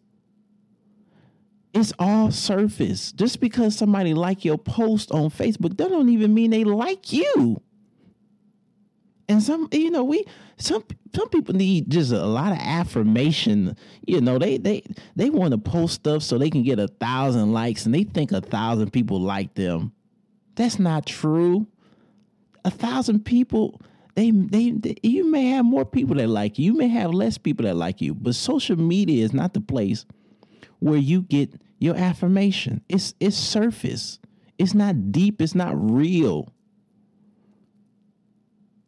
It's 1.74 1.94
all 2.00 2.32
surface. 2.32 3.12
Just 3.12 3.40
because 3.40 3.76
somebody 3.76 4.14
like 4.14 4.46
your 4.46 4.58
post 4.58 5.12
on 5.12 5.30
Facebook, 5.30 5.78
that 5.78 5.90
don't 5.90 6.10
even 6.10 6.34
mean 6.34 6.52
they 6.52 6.64
like 6.64 7.12
you. 7.12 7.62
And 9.28 9.42
some, 9.42 9.68
you 9.72 9.90
know, 9.90 10.04
we 10.04 10.24
some 10.58 10.84
some 11.16 11.30
people 11.30 11.56
need 11.56 11.90
just 11.90 12.12
a 12.12 12.26
lot 12.26 12.52
of 12.52 12.60
affirmation. 12.60 13.76
You 14.06 14.22
know, 14.22 14.38
they 14.38 14.58
they 14.58 14.84
they 15.16 15.30
want 15.30 15.52
to 15.52 15.58
post 15.58 15.96
stuff 15.96 16.22
so 16.22 16.38
they 16.38 16.52
can 16.52 16.64
get 16.64 16.80
a 16.80 16.88
thousand 16.88 17.52
likes, 17.52 17.86
and 17.86 17.96
they 17.96 18.04
think 18.04 18.32
a 18.32 18.42
thousand 18.42 18.92
people 18.92 19.20
like 19.20 19.56
them. 19.56 19.92
That's 20.56 20.80
not 20.80 21.06
true 21.06 21.68
a 22.66 22.72
thousand 22.72 23.24
people 23.24 23.80
they, 24.16 24.32
they, 24.32 24.72
they 24.72 24.96
you 25.04 25.30
may 25.30 25.48
have 25.48 25.66
more 25.66 25.86
people 25.86 26.16
that 26.16 26.30
like 26.30 26.58
you 26.58 26.66
you 26.66 26.74
may 26.74 26.88
have 26.88 27.14
less 27.14 27.38
people 27.38 27.66
that 27.66 27.76
like 27.76 28.02
you 28.02 28.14
but 28.14 28.36
social 28.36 28.78
media 28.78 29.24
is 29.24 29.34
not 29.34 29.54
the 29.54 29.62
place 29.62 30.06
where 30.80 30.98
you 30.98 31.22
get 31.22 31.52
your 31.80 31.96
affirmation. 31.96 32.82
It's 32.90 33.14
it's 33.20 33.38
surface. 33.38 34.20
It's 34.58 34.74
not 34.74 35.12
deep. 35.12 35.42
It's 35.42 35.56
not 35.56 35.74
real. 35.76 36.54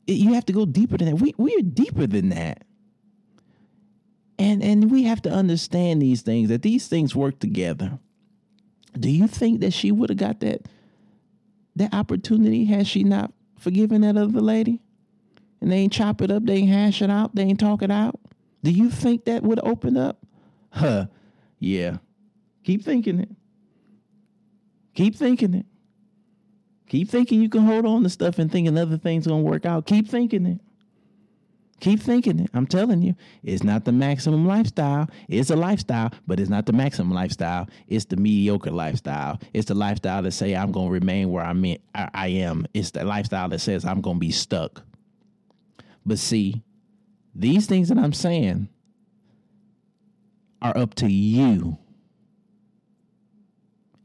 It, 0.06 0.14
you 0.14 0.34
have 0.34 0.46
to 0.46 0.54
go 0.54 0.66
deeper 0.66 0.98
than 0.98 1.10
that. 1.10 1.22
We 1.22 1.34
we're 1.38 1.62
deeper 1.62 2.08
than 2.08 2.30
that. 2.30 2.64
And 4.40 4.64
and 4.64 4.92
we 4.92 5.04
have 5.04 5.22
to 5.24 5.32
understand 5.32 6.02
these 6.02 6.22
things 6.22 6.50
that 6.50 6.62
these 6.62 6.88
things 6.88 7.16
work 7.16 7.40
together. 7.40 8.00
Do 8.98 9.10
you 9.10 9.28
think 9.28 9.62
that 9.62 9.74
she 9.74 9.92
would 9.92 10.10
have 10.10 10.18
got 10.18 10.40
that 10.40 10.68
that 11.76 11.94
opportunity 11.94 12.66
had 12.66 12.88
she 12.88 13.04
not 13.04 13.32
forgiven 13.58 14.02
that 14.02 14.18
other 14.18 14.42
lady? 14.42 14.82
And 15.62 15.72
they 15.72 15.78
ain't 15.78 15.94
chop 15.94 16.22
it 16.22 16.32
up, 16.32 16.46
they 16.46 16.58
ain't 16.58 16.70
hash 16.70 17.02
it 17.02 17.10
out, 17.10 17.34
they 17.36 17.44
ain't 17.44 17.60
talk 17.60 17.82
it 17.82 17.92
out? 17.92 18.20
Do 18.64 18.72
you 18.72 18.90
think 18.90 19.26
that 19.26 19.44
would 19.44 19.60
open 19.64 19.98
up? 19.98 20.18
Huh. 20.72 21.08
Yeah. 21.60 21.98
Keep 22.64 22.84
thinking 22.84 23.20
it. 23.20 23.30
Keep 24.94 25.16
thinking 25.16 25.54
it. 25.54 25.66
Keep 26.90 27.10
thinking 27.10 27.42
you 27.42 27.50
can 27.50 27.62
hold 27.62 27.86
on 27.86 28.04
to 28.04 28.10
stuff 28.10 28.40
and 28.40 28.52
thinking 28.52 28.78
other 28.78 28.98
things 28.98 29.28
gonna 29.28 29.42
work 29.42 29.66
out. 29.66 29.86
Keep 29.86 30.08
thinking 30.08 30.46
it. 30.46 30.60
Keep 31.80 32.00
thinking 32.00 32.40
it. 32.40 32.50
I'm 32.54 32.66
telling 32.66 33.04
you, 33.04 33.14
it's 33.44 33.64
not 33.64 33.86
the 33.86 33.92
maximum 33.92 34.48
lifestyle. 34.48 35.08
It's 35.28 35.52
a 35.52 35.56
lifestyle, 35.56 36.12
but 36.26 36.40
it's 36.40 36.50
not 36.50 36.66
the 36.66 36.74
maximum 36.74 37.14
lifestyle. 37.14 37.68
It's 37.88 38.06
the 38.06 38.18
mediocre 38.18 38.72
lifestyle. 38.72 39.40
It's 39.54 39.68
the 39.68 39.76
lifestyle 39.76 40.24
that 40.24 40.32
say 40.32 40.56
I'm 40.56 40.74
to 40.74 40.90
remain 40.90 41.30
where 41.30 41.44
I'm 41.44 41.64
in, 41.66 41.78
I, 41.94 42.10
I 42.14 42.28
am. 42.30 42.66
It's 42.74 42.92
the 42.92 43.04
lifestyle 43.04 43.50
that 43.50 43.60
says 43.60 43.86
I'm 43.86 44.02
to 44.02 44.16
be 44.16 44.32
stuck. 44.32 44.84
But 46.08 46.18
see, 46.18 46.64
these 47.36 47.68
things 47.68 47.90
that 47.90 48.00
I'm 48.00 48.14
saying 48.14 48.70
are 50.62 50.76
up 50.76 50.96
to 50.96 51.08
you. 51.08 51.78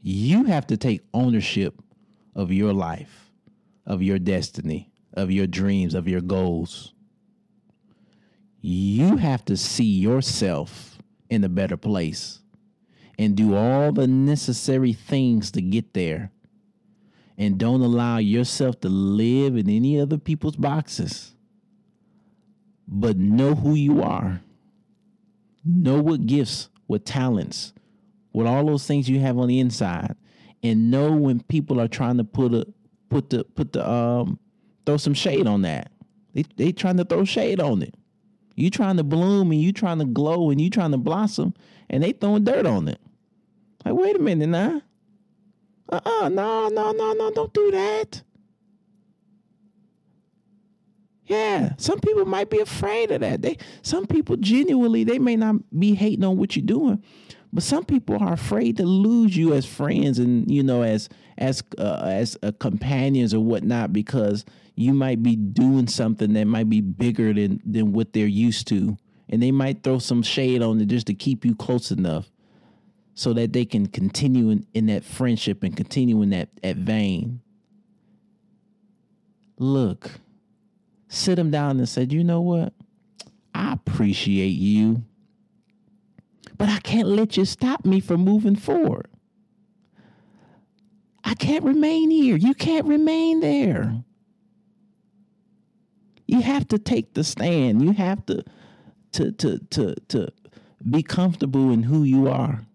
You 0.03 0.43
have 0.43 0.67
to 0.67 0.77
take 0.77 1.01
ownership 1.13 1.81
of 2.35 2.51
your 2.51 2.73
life, 2.73 3.31
of 3.87 4.03
your 4.03 4.19
destiny, 4.19 4.91
of 5.13 5.31
your 5.31 5.47
dreams, 5.47 5.95
of 5.95 6.07
your 6.07 6.21
goals 6.21 6.93
you 8.65 9.17
have 9.17 9.43
to 9.43 9.57
see 9.57 9.99
yourself 9.99 10.97
in 11.29 11.43
a 11.43 11.49
better 11.49 11.75
place 11.75 12.39
and 13.19 13.35
do 13.35 13.55
all 13.55 13.91
the 13.91 14.07
necessary 14.07 14.93
things 14.93 15.51
to 15.51 15.61
get 15.61 15.93
there. 15.93 16.31
And 17.37 17.57
don't 17.57 17.81
allow 17.81 18.19
yourself 18.19 18.79
to 18.81 18.89
live 18.89 19.57
in 19.57 19.69
any 19.69 19.99
other 19.99 20.17
people's 20.17 20.55
boxes. 20.55 21.35
But 22.87 23.17
know 23.17 23.55
who 23.55 23.75
you 23.75 24.01
are. 24.01 24.41
Know 25.65 26.01
what 26.01 26.25
gifts, 26.25 26.69
what 26.87 27.05
talents, 27.05 27.73
what 28.31 28.45
all 28.45 28.65
those 28.65 28.85
things 28.85 29.09
you 29.09 29.19
have 29.19 29.37
on 29.37 29.47
the 29.47 29.59
inside. 29.59 30.15
And 30.61 30.91
know 30.91 31.11
when 31.11 31.41
people 31.41 31.79
are 31.79 31.87
trying 31.87 32.17
to 32.17 32.23
put 32.23 32.53
a 32.53 32.65
put 33.09 33.29
the 33.29 33.43
put 33.43 33.73
the 33.73 33.89
um 33.89 34.39
throw 34.85 34.97
some 34.97 35.13
shade 35.13 35.47
on 35.47 35.61
that. 35.61 35.91
They 36.33 36.43
they 36.57 36.71
trying 36.71 36.97
to 36.97 37.05
throw 37.05 37.25
shade 37.25 37.59
on 37.59 37.81
it. 37.81 37.95
You 38.55 38.69
trying 38.69 38.97
to 38.97 39.03
bloom 39.03 39.51
and 39.51 39.61
you 39.61 39.71
trying 39.71 39.99
to 39.99 40.05
glow 40.05 40.49
and 40.49 40.59
you 40.61 40.69
trying 40.69 40.91
to 40.91 40.97
blossom, 40.97 41.53
and 41.89 42.03
they 42.03 42.11
throwing 42.11 42.43
dirt 42.43 42.65
on 42.65 42.87
it. 42.87 42.99
Like, 43.85 43.95
wait 43.95 44.15
a 44.15 44.19
minute 44.19 44.47
now. 44.47 44.81
Uh-uh, 45.89 46.29
no, 46.29 46.69
no, 46.69 46.91
no, 46.91 47.13
no, 47.13 47.31
don't 47.31 47.53
do 47.53 47.71
that. 47.71 48.21
Yeah, 51.25 51.73
some 51.77 51.99
people 51.99 52.25
might 52.25 52.49
be 52.49 52.59
afraid 52.59 53.11
of 53.11 53.21
that. 53.21 53.41
They 53.41 53.57
some 53.81 54.05
people 54.07 54.35
genuinely 54.37 55.03
they 55.03 55.19
may 55.19 55.35
not 55.35 55.55
be 55.77 55.95
hating 55.95 56.23
on 56.25 56.37
what 56.37 56.55
you're 56.55 56.65
doing, 56.65 57.01
but 57.53 57.63
some 57.63 57.85
people 57.85 58.17
are 58.21 58.33
afraid 58.33 58.77
to 58.77 58.83
lose 58.83 59.37
you 59.37 59.53
as 59.53 59.65
friends 59.65 60.19
and 60.19 60.49
you 60.51 60.63
know 60.63 60.81
as 60.81 61.07
as 61.37 61.63
uh, 61.77 62.01
as 62.03 62.37
uh, 62.43 62.51
companions 62.59 63.33
or 63.33 63.39
whatnot 63.39 63.93
because 63.93 64.43
you 64.75 64.93
might 64.93 65.23
be 65.23 65.35
doing 65.35 65.87
something 65.87 66.33
that 66.33 66.45
might 66.45 66.69
be 66.69 66.81
bigger 66.81 67.33
than 67.33 67.61
than 67.65 67.93
what 67.93 68.11
they're 68.11 68.27
used 68.27 68.67
to 68.67 68.97
and 69.29 69.41
they 69.41 69.51
might 69.51 69.83
throw 69.83 69.99
some 69.99 70.21
shade 70.21 70.61
on 70.61 70.79
it 70.81 70.87
just 70.87 71.07
to 71.07 71.13
keep 71.13 71.45
you 71.45 71.55
close 71.55 71.91
enough 71.91 72.29
so 73.15 73.33
that 73.33 73.53
they 73.53 73.65
can 73.65 73.87
continue 73.87 74.49
in, 74.49 74.65
in 74.73 74.87
that 74.87 75.03
friendship 75.03 75.63
and 75.63 75.77
continue 75.77 76.21
in 76.21 76.31
that, 76.31 76.49
that 76.61 76.75
vein 76.75 77.41
look 79.57 80.11
sit 81.13 81.37
him 81.39 81.51
down 81.51 81.77
and 81.77 81.87
said 81.87 82.11
you 82.11 82.23
know 82.23 82.41
what 82.41 82.73
i 83.53 83.73
appreciate 83.73 84.47
you 84.47 85.03
but 86.57 86.69
i 86.69 86.79
can't 86.79 87.07
let 87.07 87.37
you 87.37 87.45
stop 87.45 87.85
me 87.85 87.99
from 87.99 88.21
moving 88.21 88.55
forward 88.55 89.07
i 91.23 91.33
can't 91.33 91.63
remain 91.63 92.09
here 92.09 92.35
you 92.35 92.53
can't 92.53 92.85
remain 92.85 93.39
there 93.39 94.03
you 96.27 96.41
have 96.41 96.67
to 96.69 96.79
take 96.79 97.13
the 97.13 97.23
stand. 97.23 97.81
You 97.81 97.91
have 97.93 98.25
to 98.27 98.43
to 99.13 99.31
to 99.33 99.59
to 99.59 99.95
to 100.09 100.27
be 100.89 101.03
comfortable 101.03 101.71
in 101.71 101.83
who 101.83 102.03
you 102.03 102.27
are. 102.27 102.65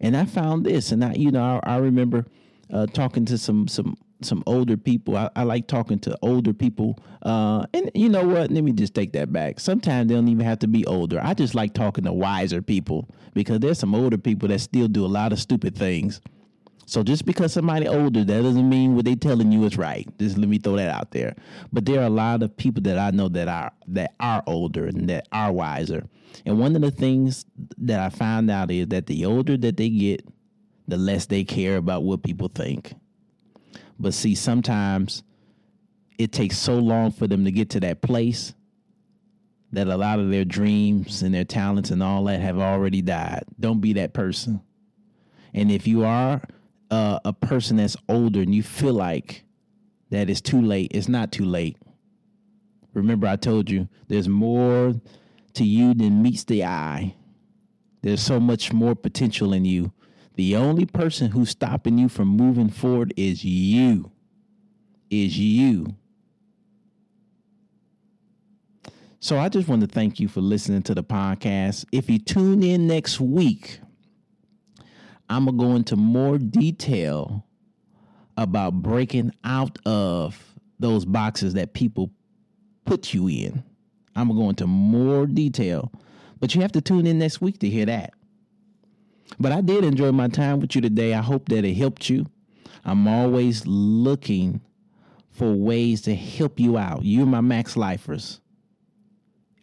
And 0.00 0.16
I 0.16 0.26
found 0.26 0.64
this, 0.64 0.92
and 0.92 1.04
I, 1.04 1.14
you 1.14 1.30
know, 1.30 1.60
I, 1.64 1.74
I 1.74 1.76
remember 1.78 2.26
uh, 2.72 2.86
talking 2.86 3.24
to 3.26 3.38
some 3.38 3.68
some 3.68 3.96
some 4.22 4.42
older 4.46 4.76
people. 4.76 5.16
I, 5.16 5.30
I 5.36 5.42
like 5.44 5.66
talking 5.66 5.98
to 6.00 6.18
older 6.22 6.52
people. 6.52 6.98
Uh, 7.22 7.66
and 7.72 7.90
you 7.94 8.08
know 8.08 8.26
what? 8.26 8.50
Let 8.50 8.64
me 8.64 8.72
just 8.72 8.94
take 8.94 9.12
that 9.12 9.32
back. 9.32 9.60
Sometimes 9.60 10.08
they 10.08 10.14
don't 10.14 10.28
even 10.28 10.44
have 10.44 10.58
to 10.60 10.68
be 10.68 10.84
older. 10.86 11.20
I 11.22 11.34
just 11.34 11.54
like 11.54 11.74
talking 11.74 12.04
to 12.04 12.12
wiser 12.12 12.62
people 12.62 13.08
because 13.34 13.60
there's 13.60 13.78
some 13.78 13.94
older 13.94 14.18
people 14.18 14.48
that 14.48 14.60
still 14.60 14.88
do 14.88 15.04
a 15.04 15.08
lot 15.08 15.32
of 15.32 15.38
stupid 15.38 15.76
things. 15.76 16.20
So 16.86 17.02
just 17.02 17.26
because 17.26 17.52
somebody 17.52 17.86
older, 17.86 18.24
that 18.24 18.42
doesn't 18.42 18.68
mean 18.68 18.96
what 18.96 19.04
they 19.04 19.14
telling 19.14 19.52
you 19.52 19.64
is 19.64 19.76
right. 19.76 20.08
Just 20.18 20.38
let 20.38 20.48
me 20.48 20.56
throw 20.56 20.76
that 20.76 20.88
out 20.88 21.10
there. 21.10 21.36
But 21.70 21.84
there 21.84 22.00
are 22.00 22.06
a 22.06 22.10
lot 22.10 22.42
of 22.42 22.56
people 22.56 22.82
that 22.84 22.98
I 22.98 23.10
know 23.10 23.28
that 23.28 23.46
are 23.46 23.72
that 23.88 24.14
are 24.20 24.42
older 24.46 24.86
and 24.86 25.06
that 25.10 25.28
are 25.30 25.52
wiser. 25.52 26.04
And 26.46 26.58
one 26.58 26.74
of 26.74 26.80
the 26.80 26.90
things 26.90 27.44
that 27.76 28.00
I 28.00 28.08
found 28.08 28.50
out 28.50 28.70
is 28.70 28.86
that 28.88 29.06
the 29.06 29.26
older 29.26 29.58
that 29.58 29.76
they 29.76 29.90
get, 29.90 30.26
the 30.86 30.96
less 30.96 31.26
they 31.26 31.44
care 31.44 31.76
about 31.76 32.04
what 32.04 32.22
people 32.22 32.48
think. 32.48 32.94
But 33.98 34.14
see, 34.14 34.34
sometimes 34.34 35.22
it 36.18 36.32
takes 36.32 36.58
so 36.58 36.78
long 36.78 37.10
for 37.10 37.26
them 37.26 37.44
to 37.44 37.50
get 37.50 37.70
to 37.70 37.80
that 37.80 38.02
place 38.02 38.54
that 39.72 39.86
a 39.86 39.96
lot 39.96 40.18
of 40.18 40.30
their 40.30 40.44
dreams 40.44 41.22
and 41.22 41.34
their 41.34 41.44
talents 41.44 41.90
and 41.90 42.02
all 42.02 42.24
that 42.24 42.40
have 42.40 42.58
already 42.58 43.02
died. 43.02 43.44
Don't 43.60 43.80
be 43.80 43.92
that 43.94 44.14
person. 44.14 44.62
And 45.52 45.70
if 45.70 45.86
you 45.86 46.04
are 46.04 46.42
uh, 46.90 47.20
a 47.24 47.32
person 47.32 47.76
that's 47.76 47.96
older 48.08 48.40
and 48.40 48.54
you 48.54 48.62
feel 48.62 48.94
like 48.94 49.44
that 50.10 50.30
it's 50.30 50.40
too 50.40 50.62
late, 50.62 50.92
it's 50.94 51.08
not 51.08 51.32
too 51.32 51.44
late. 51.44 51.76
Remember, 52.94 53.26
I 53.26 53.36
told 53.36 53.70
you 53.70 53.88
there's 54.08 54.28
more 54.28 54.94
to 55.54 55.64
you 55.64 55.94
than 55.94 56.22
meets 56.22 56.44
the 56.44 56.64
eye. 56.64 57.14
There's 58.02 58.22
so 58.22 58.40
much 58.40 58.72
more 58.72 58.94
potential 58.94 59.52
in 59.52 59.64
you. 59.64 59.92
The 60.38 60.54
only 60.54 60.86
person 60.86 61.32
who's 61.32 61.50
stopping 61.50 61.98
you 61.98 62.08
from 62.08 62.28
moving 62.28 62.68
forward 62.68 63.12
is 63.16 63.44
you. 63.44 64.12
Is 65.10 65.36
you. 65.36 65.96
So 69.18 69.36
I 69.36 69.48
just 69.48 69.66
want 69.66 69.80
to 69.80 69.88
thank 69.88 70.20
you 70.20 70.28
for 70.28 70.40
listening 70.40 70.82
to 70.82 70.94
the 70.94 71.02
podcast. 71.02 71.86
If 71.90 72.08
you 72.08 72.20
tune 72.20 72.62
in 72.62 72.86
next 72.86 73.20
week, 73.20 73.80
I'm 75.28 75.46
going 75.46 75.58
to 75.58 75.64
go 75.64 75.74
into 75.74 75.96
more 75.96 76.38
detail 76.38 77.44
about 78.36 78.74
breaking 78.74 79.32
out 79.42 79.76
of 79.86 80.40
those 80.78 81.04
boxes 81.04 81.54
that 81.54 81.74
people 81.74 82.12
put 82.84 83.12
you 83.12 83.26
in. 83.26 83.64
I'm 84.14 84.28
going 84.28 84.38
to 84.38 84.44
go 84.44 84.48
into 84.50 84.66
more 84.68 85.26
detail, 85.26 85.90
but 86.38 86.54
you 86.54 86.60
have 86.62 86.72
to 86.72 86.80
tune 86.80 87.08
in 87.08 87.18
next 87.18 87.40
week 87.40 87.58
to 87.58 87.68
hear 87.68 87.86
that. 87.86 88.14
But 89.38 89.52
I 89.52 89.60
did 89.60 89.84
enjoy 89.84 90.12
my 90.12 90.28
time 90.28 90.60
with 90.60 90.74
you 90.74 90.80
today. 90.80 91.14
I 91.14 91.22
hope 91.22 91.48
that 91.48 91.64
it 91.64 91.74
helped 91.74 92.08
you. 92.08 92.26
I'm 92.84 93.06
always 93.06 93.66
looking 93.66 94.60
for 95.30 95.52
ways 95.52 96.02
to 96.02 96.14
help 96.14 96.58
you 96.58 96.78
out. 96.78 97.04
You're 97.04 97.26
my 97.26 97.40
max 97.40 97.76
lifers. 97.76 98.40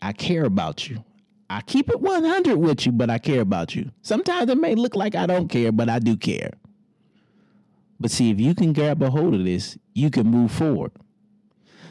I 0.01 0.13
care 0.13 0.45
about 0.45 0.89
you. 0.89 1.03
I 1.49 1.61
keep 1.61 1.89
it 1.89 1.99
100 1.99 2.55
with 2.57 2.85
you, 2.85 2.91
but 2.91 3.09
I 3.09 3.17
care 3.17 3.41
about 3.41 3.75
you. 3.75 3.91
Sometimes 4.01 4.49
it 4.49 4.57
may 4.57 4.75
look 4.75 4.95
like 4.95 5.15
I 5.15 5.25
don't 5.25 5.47
care, 5.47 5.71
but 5.71 5.89
I 5.89 5.99
do 5.99 6.17
care. 6.17 6.51
But 7.99 8.11
see, 8.11 8.31
if 8.31 8.39
you 8.39 8.55
can 8.55 8.73
grab 8.73 9.01
a 9.01 9.09
hold 9.09 9.33
of 9.35 9.45
this, 9.45 9.77
you 9.93 10.09
can 10.09 10.27
move 10.27 10.51
forward. 10.51 10.91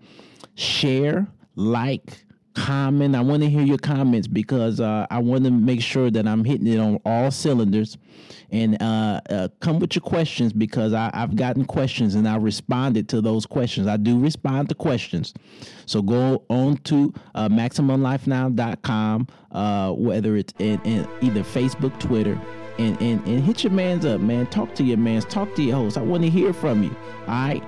Share, 0.55 1.27
like, 1.55 2.25
comment. 2.57 3.15
I 3.15 3.21
want 3.21 3.43
to 3.43 3.51
hear 3.51 3.63
your 3.63 3.79
comments 3.79 4.27
because 4.27 4.81
uh, 4.81 5.07
I 5.11 5.19
want 5.19 5.45
to 5.45 5.51
make 5.51 5.83
sure 5.83 6.11
that 6.11 6.27
I'm 6.27 6.45
hitting 6.45 6.67
it 6.67 6.79
on 6.79 6.99
all 7.05 7.31
cylinders. 7.31 7.99
And 8.51 8.81
uh, 8.81 9.21
uh, 9.29 9.49
come 9.61 9.79
with 9.79 9.95
your 9.95 10.03
questions 10.03 10.53
because 10.53 10.93
I, 10.93 11.11
have 11.13 11.37
gotten 11.37 11.65
questions 11.65 12.15
and 12.15 12.27
I 12.27 12.37
responded 12.37 13.09
to 13.11 13.21
those 13.21 13.45
questions. 13.45 13.87
I 13.87 13.97
do 13.97 14.19
respond 14.19 14.69
to 14.71 14.75
questions. 14.75 15.35
So 15.85 16.01
go 16.01 16.45
on 16.49 16.79
to 16.79 17.13
uh, 17.35 17.49
MaximumLifeNow.com, 17.49 19.29
uh, 19.53 19.93
whether 19.93 20.37
it's 20.37 20.55
in, 20.59 20.81
in 20.83 21.09
either 21.21 21.43
Facebook, 21.43 21.99
Twitter, 22.01 22.41
and, 22.79 23.01
and, 23.03 23.25
and 23.27 23.43
hit 23.43 23.65
your 23.65 23.73
mans 23.73 24.07
up, 24.07 24.21
man. 24.21 24.47
Talk 24.47 24.75
to 24.77 24.85
your 24.85 24.99
mans. 24.99 25.25
Talk 25.25 25.55
to 25.57 25.63
your 25.63 25.77
host. 25.77 25.99
I 25.99 26.03
want 26.03 26.23
to 26.23 26.31
hear 26.31 26.53
from 26.53 26.83
you. 26.83 26.97
All 27.23 27.35
right. 27.35 27.63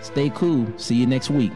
Stay 0.00 0.30
cool. 0.30 0.66
See 0.78 0.96
you 0.96 1.06
next 1.06 1.30
week. 1.30 1.52